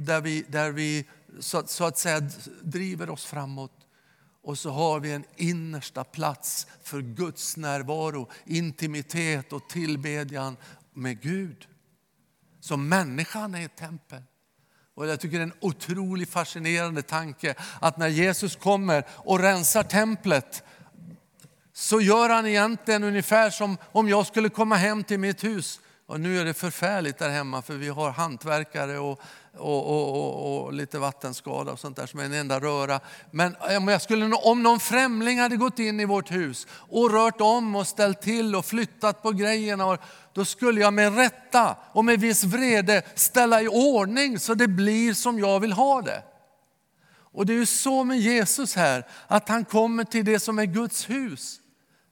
där 0.00 0.20
vi, 0.20 0.44
där 0.48 0.70
vi 0.70 1.08
så, 1.40 1.62
så 1.66 1.84
att 1.84 1.98
säga 1.98 2.20
driver 2.62 3.10
oss 3.10 3.24
framåt. 3.24 3.79
Och 4.42 4.58
så 4.58 4.70
har 4.70 5.00
vi 5.00 5.12
en 5.12 5.24
innersta 5.36 6.04
plats 6.04 6.66
för 6.82 7.00
Guds 7.00 7.56
närvaro, 7.56 8.30
intimitet 8.44 9.52
och 9.52 9.68
tillbedjan 9.68 10.56
med 10.94 11.20
Gud. 11.20 11.68
Så 12.60 12.76
människan 12.76 13.54
är 13.54 13.64
ett 13.64 13.76
tempel. 13.76 14.22
Och 14.94 15.06
jag 15.06 15.20
tycker 15.20 15.36
det 15.36 15.42
är 15.42 15.46
en 15.46 15.52
otroligt 15.60 16.30
fascinerande 16.30 17.02
tanke 17.02 17.54
att 17.80 17.96
när 17.96 18.08
Jesus 18.08 18.56
kommer 18.56 19.04
och 19.08 19.38
rensar 19.38 19.82
templet 19.82 20.62
så 21.72 22.00
gör 22.00 22.28
han 22.28 22.46
egentligen 22.46 23.04
ungefär 23.04 23.50
som 23.50 23.76
om 23.92 24.08
jag 24.08 24.26
skulle 24.26 24.48
komma 24.48 24.76
hem 24.76 25.04
till 25.04 25.20
mitt 25.20 25.44
hus. 25.44 25.80
Och 26.10 26.20
nu 26.20 26.40
är 26.40 26.44
det 26.44 26.54
förfärligt 26.54 27.18
där 27.18 27.30
hemma 27.30 27.62
för 27.62 27.74
vi 27.74 27.88
har 27.88 28.10
hantverkare 28.10 28.98
och, 28.98 29.20
och, 29.56 29.86
och, 29.86 30.14
och, 30.14 30.64
och 30.64 30.72
lite 30.72 30.98
vattenskada 30.98 31.72
och 31.72 31.78
sånt 31.78 31.96
där 31.96 32.06
som 32.06 32.20
är 32.20 32.24
en 32.24 32.32
enda 32.32 32.60
röra. 32.60 33.00
Men 33.30 33.56
om, 33.76 33.88
jag 33.88 34.02
skulle, 34.02 34.36
om 34.36 34.62
någon 34.62 34.80
främling 34.80 35.38
hade 35.38 35.56
gått 35.56 35.78
in 35.78 36.00
i 36.00 36.04
vårt 36.04 36.30
hus 36.30 36.66
och 36.72 37.10
rört 37.10 37.40
om 37.40 37.76
och 37.76 37.86
ställt 37.86 38.22
till 38.22 38.56
och 38.56 38.64
flyttat 38.64 39.22
på 39.22 39.30
grejerna, 39.30 39.98
då 40.32 40.44
skulle 40.44 40.80
jag 40.80 40.94
med 40.94 41.16
rätta 41.16 41.76
och 41.92 42.04
med 42.04 42.20
viss 42.20 42.44
vrede 42.44 43.02
ställa 43.14 43.62
i 43.62 43.68
ordning 43.68 44.38
så 44.38 44.54
det 44.54 44.68
blir 44.68 45.14
som 45.14 45.38
jag 45.38 45.60
vill 45.60 45.72
ha 45.72 46.02
det. 46.02 46.22
Och 47.32 47.46
det 47.46 47.52
är 47.52 47.58
ju 47.58 47.66
så 47.66 48.04
med 48.04 48.18
Jesus 48.18 48.76
här, 48.76 49.06
att 49.26 49.48
han 49.48 49.64
kommer 49.64 50.04
till 50.04 50.24
det 50.24 50.40
som 50.40 50.58
är 50.58 50.66
Guds 50.66 51.10
hus. 51.10 51.60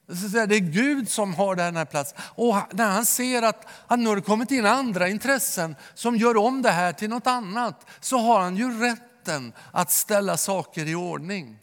Det 0.09 0.55
är 0.55 0.59
Gud 0.59 1.09
som 1.09 1.35
har 1.35 1.57
den 1.57 1.77
här 1.77 1.85
platsen. 1.85 2.19
Och 2.35 2.57
när 2.73 2.91
han 2.91 3.07
ser 3.07 3.43
att, 3.43 3.67
att 3.87 3.99
nu 3.99 4.09
har 4.09 4.17
det 4.17 4.23
kommit 4.23 4.51
in 4.51 4.67
andra 4.67 5.09
intressen 5.09 5.77
som 5.95 6.17
gör 6.17 6.37
om 6.37 6.63
det 6.63 6.71
här 6.71 6.93
till 6.93 7.11
något 7.11 7.27
annat, 7.27 7.87
så 8.01 8.19
har 8.19 8.41
han 8.41 8.57
ju 8.57 8.81
rätten 8.81 9.53
att 9.73 9.91
ställa 9.91 10.37
saker 10.37 10.87
i 10.87 10.95
ordning. 10.95 11.59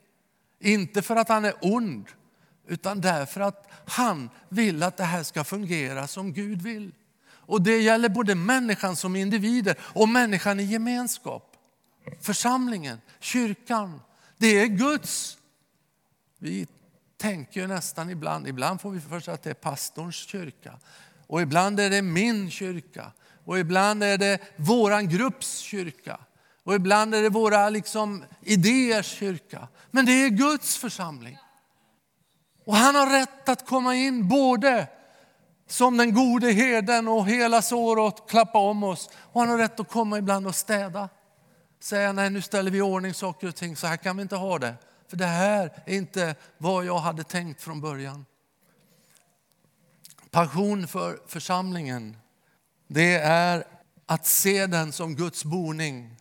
Inte 0.60 1.02
för 1.02 1.16
att 1.16 1.30
han 1.30 1.46
är 1.46 1.54
ond, 1.62 2.08
utan 2.68 3.02
därför 3.02 3.42
att 3.42 3.68
han 3.86 4.30
vill 4.50 4.84
att 4.84 4.98
det 4.98 5.04
här 5.04 5.24
ska 5.24 5.44
fungera 5.44 6.08
som 6.08 6.34
Gud 6.34 6.62
vill. 6.62 6.92
Och 7.28 7.62
det 7.62 7.78
gäller 7.78 8.10
både 8.10 8.36
människan 8.36 8.96
som 8.96 9.16
individer 9.16 9.76
och 9.82 10.10
människan 10.10 10.60
i 10.60 10.64
gemenskap. 10.64 11.52
Församlingen, 12.22 13.02
kyrkan, 13.20 14.02
det 14.38 14.60
är 14.60 14.66
Guds. 14.66 15.38
Vi 16.40 16.68
tänker 17.18 17.62
ju 17.62 17.68
nästan 17.68 18.10
ibland, 18.10 18.48
ibland 18.48 18.82
får 18.82 18.92
vi 18.92 19.02
för 19.02 19.16
oss 19.16 19.28
att 19.28 19.44
det 19.44 19.50
är 19.50 19.54
pastorns 19.54 20.16
kyrka. 20.16 20.80
Och 21.28 21.42
ibland 21.42 21.80
är 21.80 21.90
det 21.90 22.02
min 22.02 22.52
kyrka. 22.52 23.12
Och 23.46 23.60
ibland 23.60 24.04
är 24.04 24.18
det 24.18 24.40
våran 24.56 25.10
grupps 25.10 25.60
kyrka. 25.60 26.20
Och 26.64 26.76
ibland 26.76 27.16
är 27.16 27.22
det 27.22 27.30
våra 27.30 27.70
liksom, 27.70 28.24
idéers 28.42 29.06
kyrka. 29.06 29.68
Men 29.92 30.06
det 30.06 30.12
är 30.12 30.30
Guds 30.30 30.78
församling. 30.78 31.38
Och 32.66 32.76
han 32.76 32.96
har 32.96 33.10
rätt 33.20 33.50
att 33.50 33.68
komma 33.68 33.96
in 33.96 34.28
både 34.28 34.88
som 35.68 35.98
den 35.98 36.14
gode 36.14 36.52
herden 36.52 37.08
och 37.08 37.28
hela 37.28 37.62
såret 37.62 38.30
klappa 38.30 38.60
om 38.60 38.84
oss. 38.84 39.10
Och 39.16 39.42
han 39.42 39.50
har 39.50 39.58
rätt 39.58 39.80
att 39.80 39.90
komma 39.90 40.18
ibland 40.18 40.48
och 40.48 40.56
städa. 40.56 41.10
Säga 41.80 42.12
nej 42.12 42.30
nu 42.30 42.42
ställer 42.42 42.72
vi 42.72 42.78
i 42.78 42.82
ordning 42.82 43.14
saker 43.14 43.48
och 43.48 43.56
ting, 43.56 43.76
så 43.76 43.88
här 43.88 43.98
kan 43.98 44.18
vi 44.18 44.22
inte 44.22 44.36
ha 44.36 44.60
det. 44.60 44.76
För 45.08 45.18
det 45.18 45.26
här 45.26 45.84
är 45.86 45.96
inte 45.96 46.36
vad 46.58 46.86
jag 46.86 47.00
hade 47.00 47.24
tänkt 47.24 47.62
från 47.62 47.82
början. 47.82 48.26
Passion 50.32 50.88
för 50.88 51.20
församlingen, 51.28 52.18
det 52.88 53.16
är 53.16 53.64
att 54.06 54.26
se 54.26 54.68
den 54.68 54.92
som 54.92 55.16
Guds 55.16 55.46
boning, 55.46 56.16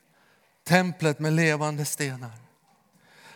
templet 0.64 1.19
med 1.19 1.33
levande 1.33 1.85
stenar. 1.85 2.33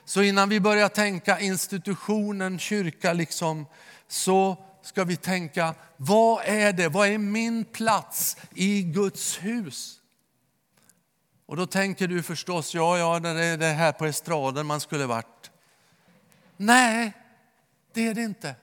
Så 0.05 0.23
innan 0.23 0.49
vi 0.49 0.61
börjar 0.61 0.89
tänka 0.89 1.41
institutionen 1.41 2.59
kyrka, 2.59 3.13
liksom, 3.13 3.67
så 4.09 4.57
ska 4.83 5.05
vi 5.05 5.17
tänka, 5.17 5.75
vad 5.97 6.45
är 6.45 6.73
det? 6.73 6.89
Vad 6.89 7.09
är 7.09 7.19
min 7.19 7.65
plats 7.65 8.37
i 8.55 8.83
Guds 8.83 9.39
hus? 9.39 10.01
Och 11.49 11.57
då 11.57 11.67
tänker 11.67 12.09
du 12.09 12.23
förstås, 12.23 12.75
ja, 12.75 12.99
ja, 12.99 13.21
det 13.21 13.29
är 13.29 13.57
det 13.57 13.67
här 13.67 13.93
på 13.93 14.07
estraden 14.07 14.67
man 14.67 14.81
skulle 14.81 15.07
varit. 15.07 15.51
Nej, 16.57 17.13
det 17.95 18.07
är 18.07 18.15
det 18.15 18.23
inte. 18.23 18.55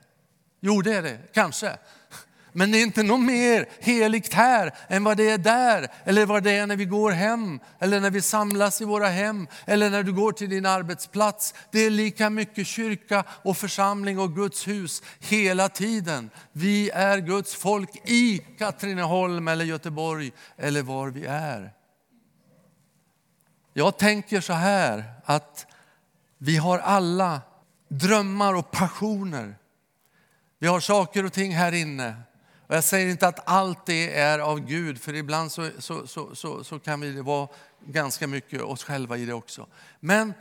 Jo, 0.59 0.81
det 0.81 0.93
är 0.93 1.01
det, 1.01 1.17
kanske. 1.33 1.77
Men 2.51 2.71
det 2.71 2.77
är 2.77 2.83
inte 2.83 3.03
något 3.03 3.21
mer 3.21 3.69
heligt 3.79 4.33
här 4.33 4.73
än 4.87 5.03
vad 5.03 5.17
det 5.17 5.29
är 5.29 5.37
där, 5.37 5.87
eller 6.03 6.25
vad 6.25 6.43
det 6.43 6.51
är 6.51 6.67
när 6.67 6.75
vi 6.75 6.85
går 6.85 7.11
hem, 7.11 7.59
eller 7.79 7.99
när 7.99 8.11
vi 8.11 8.21
samlas 8.21 8.81
i 8.81 8.85
våra 8.85 9.07
hem, 9.07 9.47
eller 9.65 9.89
när 9.89 10.03
du 10.03 10.13
går 10.13 10.31
till 10.31 10.49
din 10.49 10.65
arbetsplats. 10.65 11.53
Det 11.71 11.79
är 11.79 11.89
lika 11.89 12.29
mycket 12.29 12.67
kyrka 12.67 13.23
och 13.29 13.57
församling 13.57 14.19
och 14.19 14.35
Guds 14.35 14.67
hus 14.67 15.03
hela 15.19 15.69
tiden. 15.69 16.29
Vi 16.51 16.89
är 16.89 17.17
Guds 17.17 17.55
folk 17.55 18.09
i 18.09 18.37
Katrineholm 18.57 19.47
eller 19.47 19.65
Göteborg 19.65 20.31
eller 20.57 20.81
var 20.81 21.07
vi 21.07 21.25
är. 21.25 21.74
Jag 23.77 23.97
tänker 23.97 24.41
så 24.41 24.53
här 24.53 25.03
att 25.25 25.65
vi 26.38 26.57
har 26.57 26.79
alla 26.79 27.41
drömmar 27.88 28.53
och 28.53 28.71
passioner. 28.71 29.57
Vi 30.59 30.67
har 30.67 30.79
saker 30.79 31.25
och 31.25 31.33
ting 31.33 31.55
här 31.55 31.71
inne. 31.71 32.15
Och 32.67 32.75
jag 32.75 32.83
säger 32.83 33.07
inte 33.07 33.27
att 33.27 33.39
allt 33.49 33.85
det 33.85 34.19
är 34.19 34.39
av 34.39 34.59
Gud, 34.59 35.01
för 35.01 35.13
ibland 35.13 35.51
så, 35.51 35.69
så, 35.79 36.07
så, 36.07 36.35
så, 36.35 36.63
så 36.63 36.79
kan 36.79 37.01
vi 37.01 37.21
vara 37.21 37.47
ganska 37.85 38.27
mycket 38.27 38.61
oss 38.61 38.83
själva 38.83 39.17
i 39.17 39.25
det 39.25 39.33
också. 39.33 39.67
Men 39.99 40.33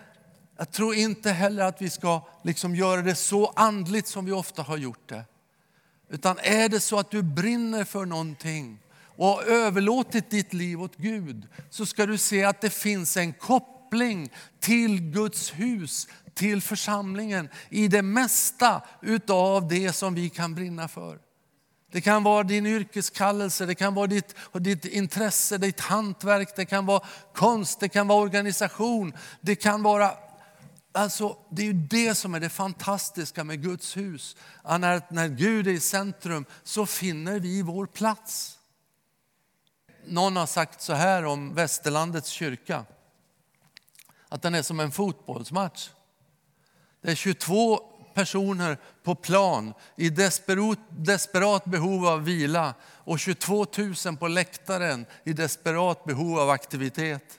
jag 0.56 0.70
tror 0.70 0.94
inte 0.94 1.30
heller 1.30 1.64
att 1.64 1.82
vi 1.82 1.90
ska 1.90 2.22
liksom 2.42 2.74
göra 2.74 3.02
det 3.02 3.14
så 3.14 3.52
andligt 3.56 4.06
som 4.06 4.24
vi 4.24 4.32
ofta 4.32 4.62
har 4.62 4.76
gjort 4.76 5.08
det. 5.08 5.24
Utan 6.08 6.38
är 6.38 6.68
det 6.68 6.80
så 6.80 6.98
att 6.98 7.10
du 7.10 7.22
brinner 7.22 7.84
för 7.84 8.06
någonting 8.06 8.78
och 9.16 9.26
har 9.26 9.42
överlåtit 9.42 10.30
ditt 10.30 10.52
liv 10.52 10.82
åt 10.82 10.96
Gud, 10.96 11.48
så 11.70 11.86
ska 11.86 12.06
du 12.06 12.18
se 12.18 12.44
att 12.44 12.60
det 12.60 12.70
finns 12.70 13.16
en 13.16 13.32
koppling 13.32 14.32
till 14.60 15.00
Guds 15.00 15.52
hus, 15.52 16.08
till 16.34 16.62
församlingen 16.62 17.48
i 17.68 17.88
det 17.88 18.02
mesta 18.02 18.82
utav 19.02 19.68
det 19.68 19.92
som 19.92 20.14
vi 20.14 20.28
kan 20.28 20.54
brinna 20.54 20.88
för. 20.88 21.18
Det 21.92 22.00
kan 22.00 22.22
vara 22.22 22.42
din 22.42 22.66
yrkeskallelse, 22.66 23.66
det 23.66 23.74
kan 23.74 23.94
vara 23.94 24.06
ditt, 24.06 24.34
ditt 24.52 24.84
intresse, 24.84 25.58
ditt 25.58 25.80
hantverk, 25.80 26.56
det 26.56 26.64
kan 26.64 26.86
vara 26.86 27.02
konst, 27.34 27.80
det 27.80 27.88
kan 27.88 28.08
vara 28.08 28.22
organisation. 28.22 29.12
Det 29.40 29.54
kan 29.54 29.82
vara 29.82 30.10
Alltså, 30.96 31.36
det 31.50 31.62
är 31.62 31.66
ju 31.66 31.72
det 31.72 32.14
som 32.14 32.34
är 32.34 32.40
det 32.40 32.48
fantastiska 32.48 33.44
med 33.44 33.62
Guds 33.62 33.96
hus. 33.96 34.36
När, 34.64 35.12
när 35.14 35.28
Gud 35.28 35.68
är 35.68 35.72
i 35.72 35.80
centrum 35.80 36.44
så 36.62 36.86
finner 36.86 37.40
vi 37.40 37.62
vår 37.62 37.86
plats. 37.86 38.58
Någon 40.06 40.36
har 40.36 40.46
sagt 40.46 40.80
så 40.80 40.92
här 40.92 41.24
om 41.24 41.54
Västerlandets 41.54 42.28
kyrka, 42.28 42.84
att 44.28 44.42
den 44.42 44.54
är 44.54 44.62
som 44.62 44.80
en 44.80 44.92
fotbollsmatch. 44.92 45.90
Det 47.00 47.10
är 47.10 47.14
22 47.14 47.80
personer 48.14 48.78
på 49.02 49.14
plan 49.14 49.74
i 49.96 50.10
desperat, 50.10 50.78
desperat 50.88 51.64
behov 51.64 52.06
av 52.06 52.24
vila 52.24 52.74
och 52.82 53.18
22 53.18 53.66
000 54.06 54.16
på 54.16 54.28
läktaren 54.28 55.06
i 55.24 55.32
desperat 55.32 56.04
behov 56.04 56.38
av 56.38 56.50
aktivitet. 56.50 57.38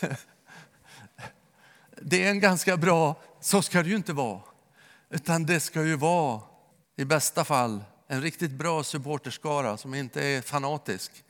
Det 2.04 2.24
är 2.24 2.30
en 2.30 2.40
ganska 2.40 2.76
bra, 2.76 3.16
så 3.40 3.62
ska 3.62 3.82
det 3.82 3.88
ju 3.88 3.96
inte 3.96 4.12
vara. 4.12 4.40
Utan 5.10 5.46
det 5.46 5.60
ska 5.60 5.82
ju 5.82 5.96
vara, 5.96 6.40
i 6.96 7.04
bästa 7.04 7.44
fall, 7.44 7.84
en 8.12 8.22
riktigt 8.22 8.50
bra 8.50 8.82
supporterskara 8.82 9.76
som 9.76 9.94
inte 9.94 10.24
är 10.24 10.42
fanatisk. 10.42 11.24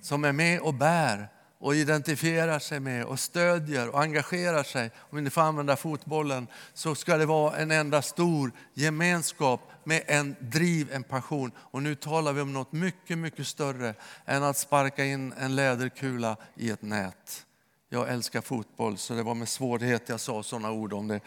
Som 0.00 0.24
är 0.24 0.32
med 0.32 0.60
och 0.60 0.74
bär 0.74 1.28
och 1.58 1.74
identifierar 1.74 2.58
sig 2.58 2.80
med 2.80 3.04
och 3.04 3.20
stödjer 3.20 3.88
och 3.88 4.02
engagerar 4.02 4.62
sig, 4.62 4.90
om 4.98 5.24
ni 5.24 5.30
får 5.30 5.40
använda 5.40 5.76
fotbollen, 5.76 6.46
så 6.74 6.94
ska 6.94 7.16
det 7.16 7.26
vara 7.26 7.56
en 7.56 7.70
enda 7.70 8.02
stor 8.02 8.52
gemenskap 8.74 9.60
med 9.84 10.02
en 10.06 10.36
driv, 10.40 10.92
en 10.92 11.02
passion. 11.02 11.52
Och 11.58 11.82
nu 11.82 11.94
talar 11.94 12.32
vi 12.32 12.40
om 12.40 12.52
något 12.52 12.72
mycket, 12.72 13.18
mycket 13.18 13.46
större 13.46 13.94
än 14.24 14.42
att 14.42 14.58
sparka 14.58 15.04
in 15.04 15.32
en 15.38 15.56
läderkula 15.56 16.36
i 16.54 16.70
ett 16.70 16.82
nät. 16.82 17.46
Jag 17.88 18.08
älskar 18.08 18.40
fotboll, 18.40 18.98
så 18.98 19.14
det 19.14 19.22
var 19.22 19.34
med 19.34 19.48
svårighet 19.48 20.08
jag 20.08 20.20
sa 20.20 20.42
sådana 20.42 20.72
ord 20.72 20.92
om 20.92 21.08
det. 21.08 21.20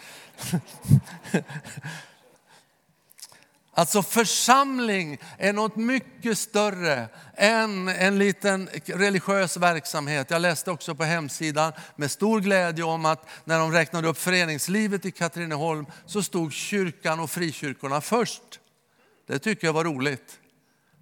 Alltså 3.78 4.04
församling 4.04 5.18
är 5.38 5.54
något 5.54 5.76
mycket 5.76 6.38
större 6.38 7.10
än 7.36 7.88
en 7.88 8.20
liten 8.20 8.70
religiös 8.86 9.58
verksamhet. 9.58 10.32
Jag 10.32 10.42
läste 10.42 10.72
också 10.72 10.96
på 10.96 11.04
hemsidan 11.04 11.74
med 11.96 12.12
stor 12.12 12.40
glädje 12.40 12.84
om 12.84 13.06
att 13.06 13.30
när 13.46 13.60
de 13.60 13.72
räknade 13.72 14.08
upp 14.08 14.18
föreningslivet 14.18 15.06
i 15.06 15.12
Katrineholm 15.12 15.86
så 16.06 16.24
stod 16.24 16.54
kyrkan 16.54 17.20
och 17.20 17.32
frikyrkorna 17.32 18.02
först. 18.02 18.60
Det 19.28 19.40
tycker 19.40 19.68
jag 19.68 19.74
var 19.74 19.84
roligt. 19.84 20.40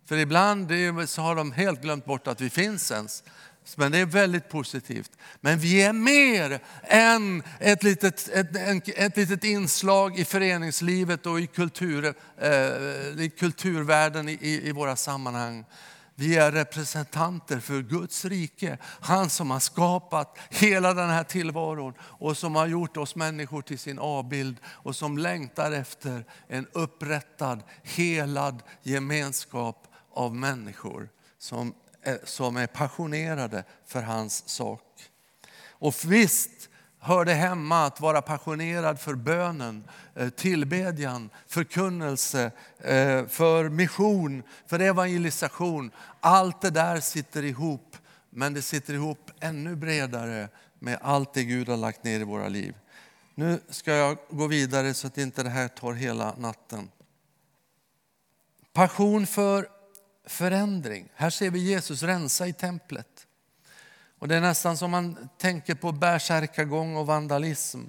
För 0.07 0.17
ibland 0.17 0.71
så 1.07 1.21
har 1.21 1.35
de 1.35 1.51
helt 1.51 1.81
glömt 1.81 2.05
bort 2.05 2.27
att 2.27 2.41
vi 2.41 2.49
finns 2.49 2.91
ens. 2.91 3.23
Men 3.75 3.91
det 3.91 3.99
är 3.99 4.05
väldigt 4.05 4.49
positivt. 4.49 5.11
Men 5.41 5.59
vi 5.59 5.81
är 5.81 5.93
mer 5.93 6.59
än 6.83 7.43
ett 7.59 7.83
litet, 7.83 8.29
ett, 8.33 8.87
ett 8.87 9.17
litet 9.17 9.43
inslag 9.43 10.19
i 10.19 10.25
föreningslivet 10.25 11.25
och 11.25 11.39
i, 11.39 11.47
kultur, 11.47 12.13
eh, 12.37 12.51
i 13.23 13.31
kulturvärlden 13.37 14.29
i, 14.29 14.61
i 14.63 14.71
våra 14.71 14.95
sammanhang. 14.95 15.65
Vi 16.17 16.35
är 16.35 16.51
representanter 16.51 17.59
för 17.59 17.81
Guds 17.81 18.25
rike. 18.25 18.77
Han 18.81 19.29
som 19.29 19.51
har 19.51 19.59
skapat 19.59 20.37
hela 20.49 20.93
den 20.93 21.09
här 21.09 21.23
tillvaron 21.23 21.93
och 21.99 22.37
som 22.37 22.55
har 22.55 22.67
gjort 22.67 22.97
oss 22.97 23.15
människor 23.15 23.61
till 23.61 23.79
sin 23.79 23.99
avbild 23.99 24.57
och 24.65 24.95
som 24.95 25.17
längtar 25.17 25.71
efter 25.71 26.25
en 26.47 26.67
upprättad, 26.71 27.63
helad 27.83 28.63
gemenskap 28.83 29.87
av 30.13 30.35
människor 30.35 31.09
som 31.39 31.73
Eh, 32.05 32.15
som 32.23 32.57
är 32.57 32.67
passionerade 32.67 33.63
för 33.85 34.01
hans 34.01 34.49
sak. 34.49 34.81
Och 35.69 35.95
visst 36.05 36.69
hör 36.99 37.25
det 37.25 37.33
hemma 37.33 37.85
att 37.85 38.01
vara 38.01 38.21
passionerad 38.21 38.99
för 38.99 39.13
bönen, 39.13 39.87
eh, 40.15 40.29
tillbedjan, 40.29 41.29
förkunnelse, 41.47 42.51
eh, 42.77 43.25
för 43.25 43.69
mission, 43.69 44.43
för 44.67 44.79
evangelisation. 44.79 45.91
Allt 46.19 46.61
det 46.61 46.69
där 46.69 46.99
sitter 46.99 47.43
ihop, 47.43 47.97
men 48.29 48.53
det 48.53 48.61
sitter 48.61 48.93
ihop 48.93 49.31
ännu 49.39 49.75
bredare 49.75 50.49
med 50.79 50.99
allt 51.01 51.33
det 51.33 51.43
Gud 51.43 51.69
har 51.69 51.77
lagt 51.77 52.03
ner 52.03 52.19
i 52.19 52.23
våra 52.23 52.47
liv. 52.47 52.75
Nu 53.35 53.59
ska 53.69 53.93
jag 53.93 54.17
gå 54.29 54.47
vidare 54.47 54.93
så 54.93 55.07
att 55.07 55.17
inte 55.17 55.43
det 55.43 55.49
här 55.49 55.67
tar 55.67 55.93
hela 55.93 56.35
natten. 56.37 56.89
Passion 58.73 59.27
för 59.27 59.74
förändring. 60.25 61.09
Här 61.15 61.29
ser 61.29 61.51
vi 61.51 61.59
Jesus 61.59 62.03
rensa 62.03 62.47
i 62.47 62.53
templet. 62.53 63.27
Och 64.19 64.27
Det 64.27 64.35
är 64.35 64.41
nästan 64.41 64.77
som 64.77 64.91
man 64.91 65.29
tänker 65.37 65.75
på 65.75 65.91
bärsärkagång 65.91 66.95
och 66.95 67.07
vandalism. 67.07 67.81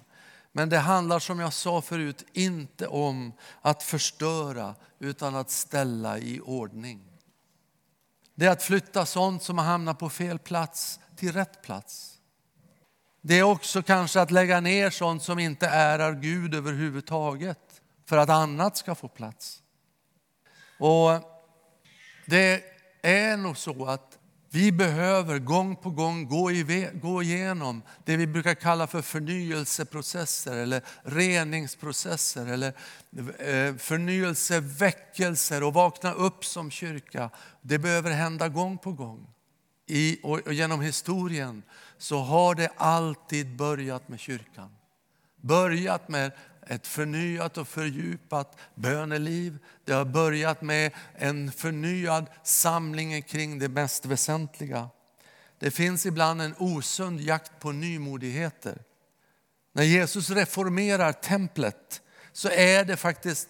Men 0.53 0.69
det 0.69 0.79
handlar 0.79 1.19
som 1.19 1.41
jag 1.41 1.53
sa 1.53 1.83
förut 1.83 2.25
inte 2.33 2.87
om 2.87 3.33
att 3.63 3.83
förstöra 3.83 4.75
utan 4.99 5.35
att 5.35 5.51
ställa 5.51 6.19
i 6.19 6.41
ordning. 6.41 7.01
Det 8.35 8.47
är 8.47 8.51
att 8.51 8.63
flytta 8.63 9.07
sånt 9.07 9.43
som 9.43 9.59
har 9.59 9.65
hamnat 9.65 9.99
på 9.99 10.09
fel 10.09 10.39
plats 10.39 11.01
till 11.17 11.33
rätt 11.33 11.63
plats. 11.63 12.19
Det 13.21 13.39
är 13.39 13.43
också 13.43 13.83
kanske 13.83 14.21
att 14.21 14.31
lägga 14.31 14.61
ner 14.61 14.91
sånt 14.91 15.23
som 15.23 15.39
inte 15.39 15.67
ärar 15.67 16.15
Gud 16.15 16.55
överhuvudtaget 16.55 17.83
för 18.07 18.17
att 18.17 18.31
annat 18.31 18.77
ska 18.77 18.95
få 18.95 19.09
plats. 19.09 19.63
Och 20.79 21.36
det 22.27 22.65
är 23.03 23.37
nog 23.37 23.57
så 23.57 23.87
att 23.87 24.19
vi 24.51 24.73
behöver 24.73 25.39
gång 25.39 25.77
på 25.77 25.91
gång 25.91 26.29
gå, 26.29 27.23
igenom 27.23 27.83
det 28.05 28.17
vi 28.17 28.27
brukar 28.27 28.55
kalla 28.55 28.87
för 28.87 29.03
förnyelseprocesser 29.03 30.57
eller 30.57 30.83
reningsprocesser 31.03 32.47
eller 32.47 32.73
eh, 33.39 33.77
förnyelseväckelser 33.77 35.63
och 35.63 35.75
vakna 35.75 36.13
upp 36.13 36.45
som 36.45 36.71
kyrka. 36.71 37.31
Det 37.63 37.79
behöver 37.79 38.11
hända 38.11 38.49
gång 38.49 38.79
på 38.79 38.93
gång. 38.93 39.27
I, 39.87 40.21
och 40.23 40.53
genom 40.53 40.81
historien 40.81 41.63
så 41.99 42.19
har 42.19 42.55
det 42.55 42.69
alltid 42.77 43.57
börjat 43.57 44.09
med 44.09 44.21
kyrkan. 44.21 44.77
Börjat 45.41 46.09
med 46.09 46.33
ett 46.67 46.87
förnyat 46.87 47.59
och 47.59 47.69
fördjupat 47.69 48.59
böneliv. 48.75 49.59
Det 49.85 49.93
har 49.93 50.05
börjat 50.05 50.63
med 50.63 50.93
en 51.15 51.53
förnyad 51.53 52.27
samling 52.43 53.23
kring 53.23 53.59
det 53.59 53.69
mest 53.69 54.07
väsentliga. 54.07 54.89
Det 55.59 55.71
finns 55.71 56.07
ibland 56.07 56.43
en 56.43 56.55
osund 56.59 57.21
jakt 57.21 57.61
på 57.61 57.73
nymodigheter. 57.73 58.83
När 59.73 59.83
Jesus 59.83 60.31
reformerar 60.31 61.13
templet 61.13 62.03
så 62.33 62.49
är 62.49 62.85
det 62.85 62.97
faktiskt 62.97 63.49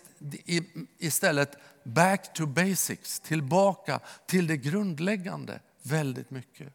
istället 0.98 1.56
back 1.84 2.32
to 2.34 2.46
basics, 2.46 3.20
tillbaka 3.20 4.00
till 4.26 4.46
det 4.46 4.56
grundläggande 4.56 5.60
väldigt 5.82 6.30
mycket. 6.30 6.72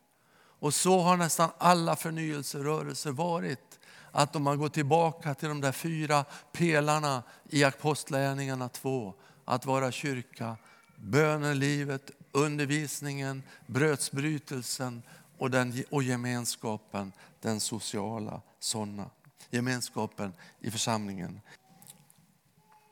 Och 0.62 0.74
så 0.74 1.00
har 1.00 1.18
nästan 1.18 1.50
alla 1.58 1.96
förnyelserörelser 1.96 3.12
varit 3.12 3.71
att 4.12 4.36
om 4.36 4.44
man 4.44 4.58
går 4.58 4.70
tillbaka 4.70 5.34
till 5.34 5.50
de 5.50 5.62
där 5.62 5.72
fyra 5.72 6.26
pelarna 6.52 7.24
i 7.50 7.64
Apostlagärningarna 7.64 8.70
2, 8.70 9.14
att 9.46 9.66
vara 9.66 9.92
kyrka, 9.92 10.58
bönelivet, 10.96 12.12
undervisningen, 12.32 13.44
brödsbrytelsen 13.68 15.04
och, 15.38 15.52
den, 15.52 15.84
och 15.90 16.04
gemenskapen, 16.04 17.12
den 17.42 17.60
sociala 17.60 18.42
sådana. 18.60 19.10
Gemenskapen 19.50 20.34
i 20.60 20.72
församlingen. 20.72 21.42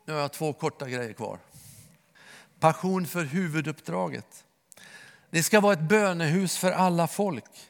Nu 0.05 0.13
har 0.13 0.19
jag 0.19 0.33
två 0.33 0.53
korta 0.53 0.89
grejer 0.89 1.13
kvar. 1.13 1.39
Passion 2.59 3.07
för 3.07 3.23
huvuduppdraget. 3.23 4.45
Det 5.29 5.43
ska 5.43 5.59
vara 5.59 5.73
ett 5.73 5.89
bönehus 5.89 6.57
för 6.57 6.71
alla 6.71 7.07
folk. 7.07 7.69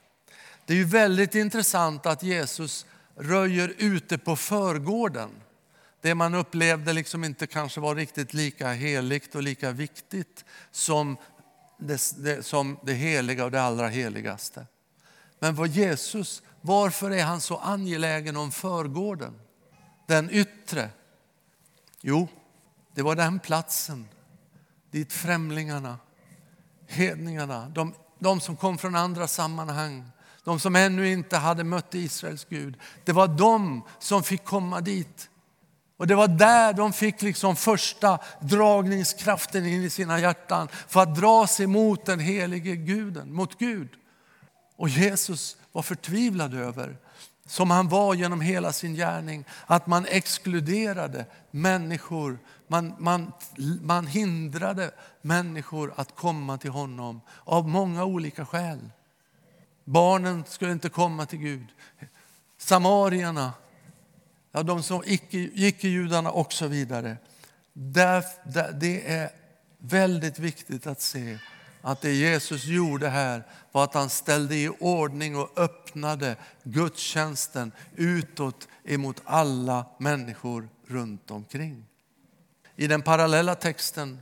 Det 0.66 0.74
är 0.74 0.78
ju 0.78 0.86
väldigt 0.86 1.36
intressant 1.36 2.06
att 2.06 2.24
Jesus 2.24 2.86
röjer 3.19 3.73
ute 3.77 4.17
på 4.17 4.36
förgården. 4.36 5.29
Det 6.01 6.15
man 6.15 6.36
upplevde 6.36 6.93
liksom 6.93 7.23
inte 7.23 7.47
kanske 7.47 7.79
var 7.79 7.95
riktigt 7.95 8.34
lika 8.34 8.71
heligt 8.71 9.36
och 9.36 9.43
lika 9.43 9.71
viktigt 9.71 10.45
som 10.71 11.17
det, 11.77 12.13
det, 12.17 12.43
som 12.43 12.79
det 12.84 12.93
heliga 12.93 13.45
och 13.45 13.51
det 13.51 13.62
allra 13.62 13.88
heligaste. 13.88 14.65
Men 15.39 15.55
vad 15.55 15.67
Jesus, 15.67 16.41
varför 16.62 17.12
är 17.12 17.23
han 17.23 17.41
så 17.41 17.58
angelägen 17.58 18.38
om 18.38 18.51
förgården? 18.51 19.39
Den 20.08 20.29
yttre. 20.29 20.89
Jo, 22.01 22.27
det 22.95 23.01
var 23.01 23.15
den 23.15 23.39
platsen 23.39 24.08
dit 24.91 25.13
främlingarna, 25.13 25.97
hedningarna, 26.88 27.69
de, 27.69 27.93
de 28.19 28.41
som 28.41 28.55
kom 28.58 28.77
från 28.77 28.95
andra 28.95 29.27
sammanhang, 29.27 30.12
de 30.43 30.60
som 30.60 30.75
ännu 30.75 31.12
inte 31.12 31.38
hade 31.38 31.63
mött 31.63 31.95
Israels 31.95 32.45
Gud. 32.49 32.78
Det 33.04 33.12
var 33.12 33.28
de 33.28 33.84
som 33.99 34.23
fick 34.23 34.43
komma 34.43 34.82
dit. 34.82 35.30
Och 35.97 36.08
Det 36.08 36.15
var 36.15 36.28
där 36.28 36.73
de 36.73 36.93
fick 36.93 37.21
liksom 37.21 37.56
första 37.56 38.19
dragningskraften 38.41 39.65
in 39.65 39.84
i 39.84 39.89
sina 39.89 40.19
hjärtan 40.19 40.67
för 40.88 41.02
att 41.02 41.15
dra 41.15 41.47
sig 41.47 41.67
mot 41.67 42.06
den 42.06 42.19
helige 42.19 42.75
guden, 42.75 43.34
mot 43.34 43.60
Gud. 43.60 43.89
Och 44.75 44.89
Jesus 44.89 45.58
var 45.71 45.82
förtvivlad 45.82 46.54
över, 46.54 46.97
som 47.45 47.71
han 47.71 47.89
var 47.89 48.13
genom 48.13 48.41
hela 48.41 48.73
sin 48.73 48.95
gärning, 48.95 49.45
att 49.65 49.88
man 49.88 50.06
exkluderade 50.06 51.25
människor, 51.52 52.39
man, 52.67 52.93
man, 52.99 53.32
man 53.82 54.08
hindrade 54.08 54.91
människor 55.21 55.93
att 55.95 56.15
komma 56.15 56.58
till 56.58 56.71
honom 56.71 57.21
av 57.43 57.67
många 57.67 58.06
olika 58.06 58.45
skäl. 58.45 58.80
Barnen 59.89 60.43
skulle 60.47 60.71
inte 60.71 60.89
komma 60.89 61.25
till 61.25 61.39
Gud. 61.39 61.67
Samarierna, 62.58 63.54
ja, 64.52 64.63
de 64.63 64.84
som 64.84 65.04
icke-judarna 65.06 66.32
och 66.32 66.54
så 66.54 66.67
vidare. 66.67 67.17
det 68.73 69.12
är 69.12 69.30
väldigt 69.78 70.39
viktigt 70.39 70.88
att 70.88 71.02
se 71.02 71.38
att 71.82 72.02
det 72.02 72.13
Jesus 72.13 72.65
gjorde 72.65 73.10
här 73.10 73.43
var 73.71 73.84
att 73.84 73.93
han 73.93 74.10
ställde 74.10 74.56
i 74.56 74.69
ordning 74.80 75.38
och 75.38 75.60
öppnade 75.60 76.36
gudstjänsten 76.63 77.71
utåt 77.95 78.67
emot 78.84 79.21
alla 79.25 79.86
människor 79.97 80.69
runt 80.88 81.32
omkring. 81.32 81.86
I 82.75 82.88
den 82.88 83.02
parallella 83.02 83.56
texten 83.56 84.19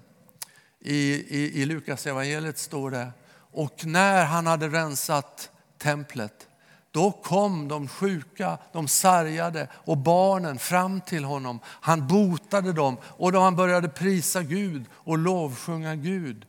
i, 0.80 1.14
i, 1.38 1.62
i 1.62 1.66
Lukas 1.66 2.08
evangeliet 2.08 2.58
står 2.58 2.92
det, 2.92 3.12
och 3.52 3.86
när 3.86 4.26
han 4.26 4.48
hade 4.48 4.68
rensat 4.68 5.52
templet. 5.88 6.48
Då 6.92 7.12
kom 7.12 7.68
de 7.68 7.88
sjuka, 7.88 8.58
de 8.74 8.88
sargade 8.88 9.68
och 9.74 9.98
barnen 9.98 10.60
fram 10.60 11.02
till 11.02 11.24
honom. 11.24 11.60
Han 11.66 12.08
botade 12.08 12.74
dem 12.74 12.98
och 13.04 13.32
då 13.32 13.40
han 13.40 13.56
började 13.56 13.90
prisa 13.90 14.44
Gud 14.44 14.86
och 14.92 15.18
lovsjunga 15.18 15.96
Gud. 15.96 16.46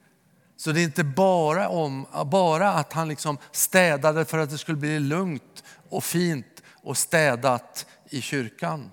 Så 0.57 0.73
det 0.73 0.81
är 0.81 0.85
inte 0.85 1.05
bara, 1.05 1.69
om, 1.69 2.07
bara 2.27 2.73
att 2.73 2.93
han 2.93 3.09
liksom 3.09 3.39
städade 3.53 4.25
för 4.25 4.39
att 4.39 4.51
det 4.51 4.59
skulle 4.59 4.79
bli 4.79 5.01
lugnt 5.01 5.65
och 5.89 6.05
fint 6.05 6.63
och 6.83 6.97
städat 6.97 7.87
i 8.11 8.21
kyrkan. 8.21 8.93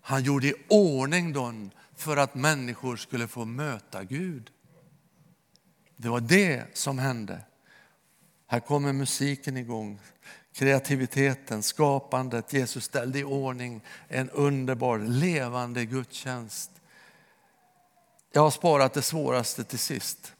Han 0.00 0.22
gjorde 0.22 0.46
i 0.46 0.54
ordning 0.68 1.32
dem 1.32 1.70
för 1.96 2.16
att 2.16 2.34
människor 2.34 2.96
skulle 2.96 3.28
få 3.28 3.44
möta 3.44 4.04
Gud. 4.04 4.50
Det 5.96 6.08
var 6.08 6.20
det 6.20 6.76
som 6.76 6.98
hände. 6.98 7.40
Här 8.50 8.60
kommer 8.60 8.92
musiken 8.92 9.56
igång, 9.56 10.00
kreativiteten, 10.52 11.62
skapandet. 11.62 12.52
Jesus 12.52 12.84
ställde 12.84 13.18
i 13.18 13.24
ordning 13.24 13.80
en 14.08 14.30
underbar, 14.30 14.98
levande 14.98 15.84
gudstjänst. 15.84 16.70
Jag 18.32 18.42
har 18.42 18.50
sparat 18.50 18.94
det 18.94 19.02
svåraste 19.02 19.64
till 19.64 19.78
sist. 19.78 20.32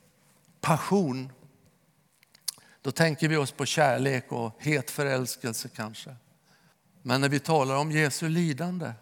passion, 0.61 1.33
då 2.83 2.90
tänker 2.92 3.29
vi 3.29 3.37
oss 3.37 3.53
på 3.53 3.66
kärlek 3.66 4.33
och 4.33 4.53
het 4.59 4.90
förälskelse 4.90 5.68
kanske. 5.68 6.16
Men 7.03 7.21
när 7.21 7.29
vi 7.29 7.40
talar 7.40 7.77
om 7.77 7.90
Jesu 7.92 8.29
lidande, 8.29 8.92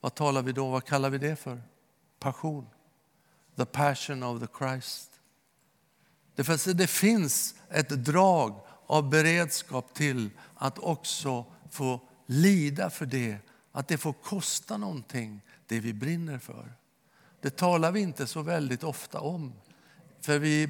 vad 0.00 0.14
talar 0.14 0.42
vi 0.42 0.52
då? 0.52 0.70
Vad 0.70 0.84
kallar 0.84 1.10
vi 1.10 1.18
det 1.18 1.36
för? 1.36 1.62
Passion. 2.18 2.66
The 3.56 3.64
passion 3.64 4.22
of 4.22 4.40
the 4.40 4.46
Christ. 4.58 5.09
Det, 6.34 6.74
det 6.74 6.86
finns 6.86 7.54
ett 7.70 7.88
drag 7.88 8.60
av 8.86 9.10
beredskap 9.10 9.94
till 9.94 10.30
att 10.54 10.78
också 10.78 11.44
få 11.70 12.00
lida 12.26 12.90
för 12.90 13.06
det, 13.06 13.36
att 13.72 13.88
det 13.88 13.98
får 13.98 14.12
kosta 14.12 14.76
någonting, 14.76 15.40
det 15.66 15.80
vi 15.80 15.92
brinner 15.92 16.38
för. 16.38 16.72
Det 17.40 17.56
talar 17.56 17.92
vi 17.92 18.00
inte 18.00 18.26
så 18.26 18.42
väldigt 18.42 18.84
ofta 18.84 19.20
om. 19.20 19.52
För 20.20 20.38
vi 20.38 20.66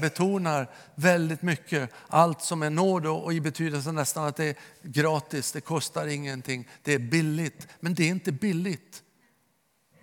betonar 0.00 0.70
väldigt 0.94 1.42
mycket 1.42 1.90
allt 2.08 2.42
som 2.42 2.62
är 2.62 2.70
nåd 2.70 3.06
och 3.06 3.34
i 3.34 3.40
betydelsen 3.40 3.94
nästan 3.94 4.24
att 4.24 4.36
det 4.36 4.44
är 4.44 4.56
gratis, 4.82 5.52
det 5.52 5.60
kostar 5.60 6.06
ingenting, 6.06 6.68
det 6.82 6.94
är 6.94 6.98
billigt. 6.98 7.68
Men 7.80 7.94
det 7.94 8.04
är 8.04 8.08
inte 8.08 8.32
billigt. 8.32 9.02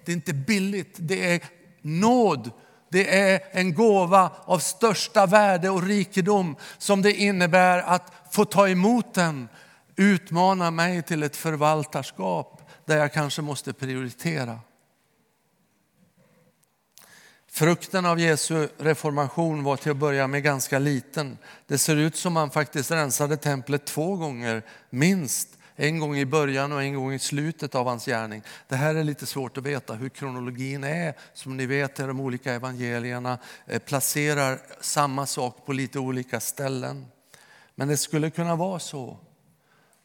Det 0.06 0.12
är 0.12 0.16
inte 0.16 0.34
billigt, 0.34 0.96
det 1.00 1.36
är 1.36 1.44
nåd. 1.82 2.52
Det 2.92 3.20
är 3.20 3.42
en 3.52 3.74
gåva 3.74 4.32
av 4.46 4.60
största 4.60 5.26
värde 5.26 5.70
och 5.70 5.84
rikedom 5.84 6.56
som 6.78 7.02
det 7.02 7.14
innebär 7.14 7.78
att 7.78 8.12
få 8.32 8.46
ta 8.46 8.70
emot 8.70 9.14
den. 9.14 9.50
Utmana 9.96 10.72
mig 10.72 11.04
till 11.04 11.24
ett 11.24 11.36
förvaltarskap 11.36 12.70
där 12.86 12.98
jag 12.98 13.14
kanske 13.14 13.42
måste 13.42 13.74
prioritera. 13.74 14.60
Frukten 17.52 18.06
av 18.06 18.20
Jesu 18.20 18.68
reformation 18.78 19.64
var 19.64 19.78
till 19.78 19.92
att 19.92 19.98
börja 19.98 20.28
med 20.28 20.44
ganska 20.44 20.80
liten. 20.80 21.38
Det 21.68 21.78
ser 21.78 21.96
ut 21.96 22.16
som 22.16 22.34
man 22.34 22.52
faktiskt 22.52 22.92
rensade 22.92 23.38
templet 23.38 23.86
två 23.86 24.16
gånger, 24.16 24.64
minst. 24.90 25.50
En 25.82 26.00
gång 26.00 26.18
i 26.18 26.26
början 26.26 26.72
och 26.72 26.84
en 26.84 26.96
gång 26.96 27.14
i 27.14 27.20
slutet 27.20 27.76
av 27.76 27.88
hans 27.88 28.06
gärning. 28.06 28.44
Det 28.68 28.76
här 28.76 28.96
är 28.96 29.04
lite 29.04 29.26
svårt 29.26 29.58
att 29.58 29.64
veta 29.64 29.94
hur 29.94 30.10
kronologin 30.10 30.84
är. 30.84 31.14
Som 31.34 31.58
ni 31.58 31.66
vet 31.66 32.00
är 32.00 32.08
de 32.08 32.20
olika 32.20 32.54
evangelierna 32.54 33.38
eh, 33.66 33.80
placerar 33.80 34.60
samma 34.82 35.26
sak 35.26 35.66
på 35.66 35.74
lite 35.74 36.00
olika 36.00 36.40
ställen. 36.40 37.06
Men 37.76 37.88
det 37.88 37.98
skulle 37.98 38.30
kunna 38.30 38.56
vara 38.56 38.80
så 38.80 39.18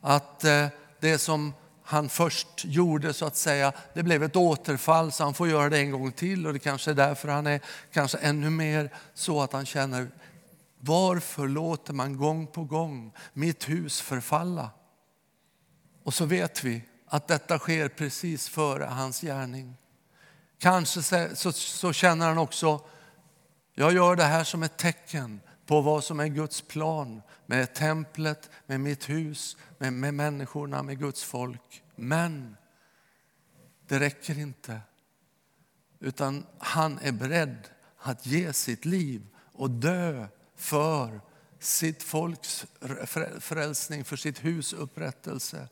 att 0.00 0.44
eh, 0.44 0.66
det 1.00 1.18
som 1.18 1.52
han 1.82 2.08
först 2.08 2.64
gjorde 2.64 3.12
så 3.12 3.26
att 3.26 3.36
säga, 3.36 3.72
det 3.94 4.02
blev 4.02 4.22
ett 4.22 4.36
återfall 4.36 5.12
så 5.12 5.24
han 5.24 5.34
får 5.34 5.48
göra 5.48 5.68
det 5.68 5.78
en 5.78 5.90
gång 5.90 6.12
till 6.12 6.46
och 6.46 6.52
det 6.52 6.58
kanske 6.58 6.90
är 6.90 6.94
därför 6.94 7.28
han 7.28 7.46
är 7.46 7.60
kanske 7.92 8.18
ännu 8.18 8.50
mer 8.50 8.90
så 9.14 9.42
att 9.42 9.52
han 9.52 9.66
känner 9.66 10.08
varför 10.78 11.48
låter 11.48 11.92
man 11.92 12.16
gång 12.16 12.46
på 12.46 12.64
gång 12.64 13.12
mitt 13.32 13.68
hus 13.68 14.00
förfalla? 14.00 14.70
Och 16.06 16.14
så 16.14 16.24
vet 16.24 16.64
vi 16.64 16.82
att 17.06 17.28
detta 17.28 17.58
sker 17.58 17.88
precis 17.88 18.48
före 18.48 18.84
hans 18.84 19.20
gärning. 19.20 19.76
Kanske 20.58 21.02
så, 21.02 21.28
så, 21.34 21.52
så 21.52 21.92
känner 21.92 22.28
han 22.28 22.38
också, 22.38 22.80
jag 23.74 23.92
gör 23.92 24.16
det 24.16 24.24
här 24.24 24.44
som 24.44 24.62
ett 24.62 24.76
tecken 24.76 25.40
på 25.66 25.80
vad 25.80 26.04
som 26.04 26.20
är 26.20 26.26
Guds 26.26 26.60
plan 26.62 27.22
med 27.46 27.74
templet, 27.74 28.50
med 28.66 28.80
mitt 28.80 29.08
hus, 29.08 29.56
med, 29.78 29.92
med 29.92 30.14
människorna, 30.14 30.82
med 30.82 30.98
Guds 30.98 31.24
folk. 31.24 31.82
Men 31.96 32.56
det 33.86 34.00
räcker 34.00 34.38
inte. 34.38 34.80
Utan 36.00 36.46
han 36.58 36.98
är 36.98 37.12
beredd 37.12 37.68
att 37.98 38.26
ge 38.26 38.52
sitt 38.52 38.84
liv 38.84 39.26
och 39.52 39.70
dö 39.70 40.26
för 40.56 41.20
sitt 41.60 42.02
folks 42.02 42.66
frälsning, 43.40 44.04
för 44.04 44.16
sitt 44.16 44.44
hus 44.44 44.72
upprättelse. 44.72 45.68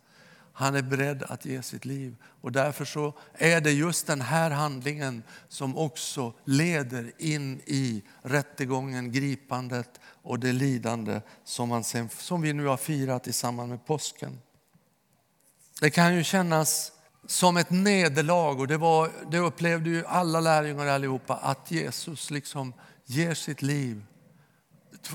Han 0.57 0.75
är 0.75 0.83
beredd 0.83 1.23
att 1.23 1.45
ge 1.45 1.63
sitt 1.63 1.85
liv. 1.85 2.17
Och 2.41 2.53
därför 2.53 2.85
så 2.85 3.15
är 3.35 3.61
det 3.61 3.73
just 3.73 4.07
den 4.07 4.21
här 4.21 4.51
handlingen 4.51 5.23
som 5.49 5.79
också 5.79 6.33
leder 6.45 7.13
in 7.19 7.61
i 7.67 8.03
rättegången, 8.23 9.13
gripandet 9.13 10.01
och 10.05 10.39
det 10.39 10.53
lidande 10.53 11.21
som, 11.45 11.69
man 11.69 11.85
sen, 11.85 12.09
som 12.09 12.43
vi 12.43 12.53
nu 12.53 12.67
har 12.67 12.77
firat 12.77 13.29
i 13.29 13.33
samband 13.33 13.71
med 13.71 13.87
påsken. 13.87 14.41
Det 15.81 15.91
kan 15.91 16.15
ju 16.15 16.25
kännas 16.25 16.93
som 17.27 17.57
ett 17.57 17.71
nederlag 17.71 18.61
och 18.61 18.69
det, 18.69 18.77
var, 18.77 19.11
det 19.31 19.39
upplevde 19.39 19.91
ju 19.91 20.07
alla 20.07 20.41
lärjungar 20.41 20.87
allihopa 20.87 21.37
att 21.37 21.71
Jesus 21.71 22.31
liksom 22.31 22.73
ger 23.05 23.35
sitt 23.35 23.63
liv 23.63 24.05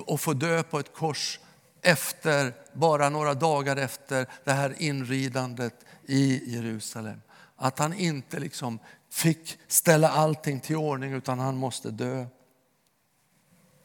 och 0.06 0.22
får 0.22 0.34
dö 0.34 0.64
på 0.64 0.80
ett 0.80 0.94
kors 0.94 1.40
efter, 1.82 2.54
bara 2.74 3.10
några 3.10 3.34
dagar 3.34 3.78
efter 3.78 4.28
det 4.44 4.52
här 4.52 4.76
inridandet 4.78 5.86
i 6.06 6.54
Jerusalem. 6.56 7.22
Att 7.56 7.80
han 7.80 7.94
inte 7.94 8.40
liksom 8.40 8.80
fick 9.12 9.60
ställa 9.68 10.10
allting 10.10 10.60
till 10.60 10.76
ordning 10.76 11.14
utan 11.14 11.40
han 11.40 11.58
måste 11.58 11.92
dö. 11.92 12.26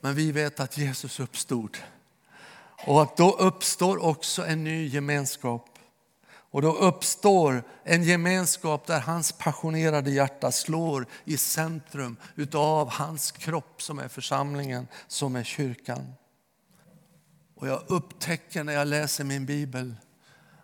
Men 0.00 0.14
vi 0.14 0.32
vet 0.32 0.60
att 0.60 0.78
Jesus 0.78 1.20
uppstod. 1.20 1.76
Och 2.86 3.02
att 3.02 3.16
då 3.16 3.30
uppstår 3.30 4.04
också 4.04 4.46
en 4.46 4.64
ny 4.64 4.86
gemenskap. 4.86 5.68
Och 6.26 6.62
då 6.62 6.72
uppstår 6.72 7.62
en 7.84 8.02
gemenskap 8.02 8.86
där 8.86 9.00
hans 9.00 9.32
passionerade 9.32 10.10
hjärta 10.10 10.52
slår 10.52 11.06
i 11.24 11.36
centrum 11.36 12.16
utav 12.34 12.88
hans 12.90 13.32
kropp 13.32 13.82
som 13.82 13.98
är 13.98 14.08
församlingen, 14.08 14.88
som 15.06 15.36
är 15.36 15.44
kyrkan. 15.44 16.14
Och 17.54 17.68
jag 17.68 17.82
upptäcker 17.86 18.64
när 18.64 18.72
jag 18.72 18.88
läser 18.88 19.24
min 19.24 19.46
bibel 19.46 19.94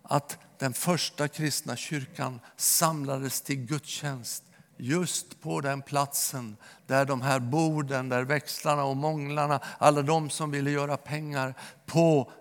att 0.02 0.38
den 0.58 0.72
första 0.72 1.28
kristna 1.28 1.76
kyrkan 1.76 2.40
samlades 2.56 3.42
till 3.42 3.56
gudstjänst 3.56 4.44
just 4.76 5.40
på 5.40 5.60
den 5.60 5.82
platsen 5.82 6.56
där 6.86 7.04
de 7.04 7.20
här 7.20 7.38
borden, 7.38 8.08
där 8.08 8.22
växlarna 8.22 8.84
och 8.84 8.96
månglarna, 8.96 9.60
alla 9.78 10.02
de 10.02 10.30
som 10.30 10.50
ville 10.50 10.70
göra 10.70 10.96
pengar 10.96 11.54
på 11.86 12.32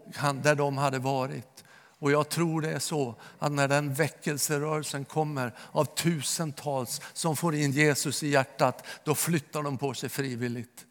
där 0.42 0.56
de 0.56 0.78
hade 0.78 1.00
varit. 1.00 1.64
Och 2.00 2.12
jag 2.12 2.30
tror 2.30 2.62
det 2.62 2.72
är 2.72 2.80
så 2.80 3.16
att 3.40 3.52
när 3.52 3.68
den 3.68 3.94
väckelserörelsen 3.94 5.06
kommer 5.06 5.56
av 5.72 5.86
tusentals 5.86 7.02
som 7.14 7.36
får 7.36 7.56
in 7.56 7.72
Jesus 7.72 8.24
i 8.24 8.28
hjärtat, 8.28 8.86
då 9.04 9.16
flyttar 9.16 9.64
de 9.64 9.78
på 9.78 9.94
sig 9.94 10.10
frivilligt. 10.10 10.86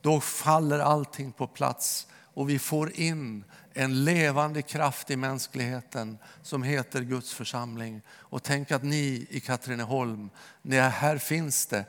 Då 0.00 0.20
faller 0.20 0.78
allting 0.78 1.32
på 1.32 1.46
plats 1.46 2.06
och 2.34 2.50
vi 2.50 2.58
får 2.58 3.00
in 3.00 3.44
en 3.72 4.04
levande 4.04 4.62
kraft 4.62 5.10
i 5.10 5.16
mänskligheten 5.16 6.18
som 6.42 6.62
heter 6.62 7.00
Guds 7.00 7.34
församling. 7.34 8.02
Och 8.08 8.42
tänk 8.42 8.70
att 8.70 8.82
ni 8.82 9.26
i 9.30 9.40
Katrineholm, 9.40 10.30
här 10.70 11.18
finns 11.18 11.66
det 11.66 11.84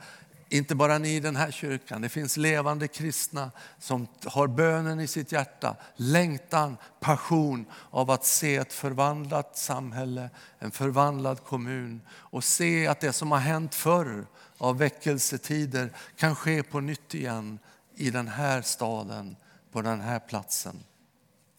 inte 0.49 0.75
bara 0.75 0.97
ni 0.97 1.15
i 1.15 1.19
den 1.19 1.35
här 1.35 1.51
kyrkan, 1.51 2.01
det 2.01 2.09
finns 2.09 2.37
levande 2.37 2.87
kristna 2.87 3.51
som 3.79 4.07
har 4.25 4.47
bönen 4.47 4.99
i 4.99 5.07
sitt 5.07 5.31
hjärta, 5.31 5.75
längtan, 5.95 6.77
passion 6.99 7.65
av 7.89 8.11
att 8.11 8.25
se 8.25 8.55
ett 8.55 8.73
förvandlat 8.73 9.57
samhälle, 9.57 10.29
en 10.59 10.71
förvandlad 10.71 11.43
kommun 11.43 12.01
och 12.11 12.43
se 12.43 12.87
att 12.87 12.99
det 12.99 13.13
som 13.13 13.31
har 13.31 13.39
hänt 13.39 13.75
förr 13.75 14.27
av 14.57 14.77
väckelsetider 14.77 15.91
kan 16.15 16.35
ske 16.35 16.63
på 16.63 16.79
nytt 16.79 17.13
igen 17.13 17.59
i 17.95 18.09
den 18.09 18.27
här 18.27 18.61
staden, 18.61 19.35
på 19.75 19.81
den 19.81 20.01
här 20.01 20.19
platsen. 20.19 20.83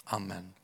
Amen. 0.04 0.55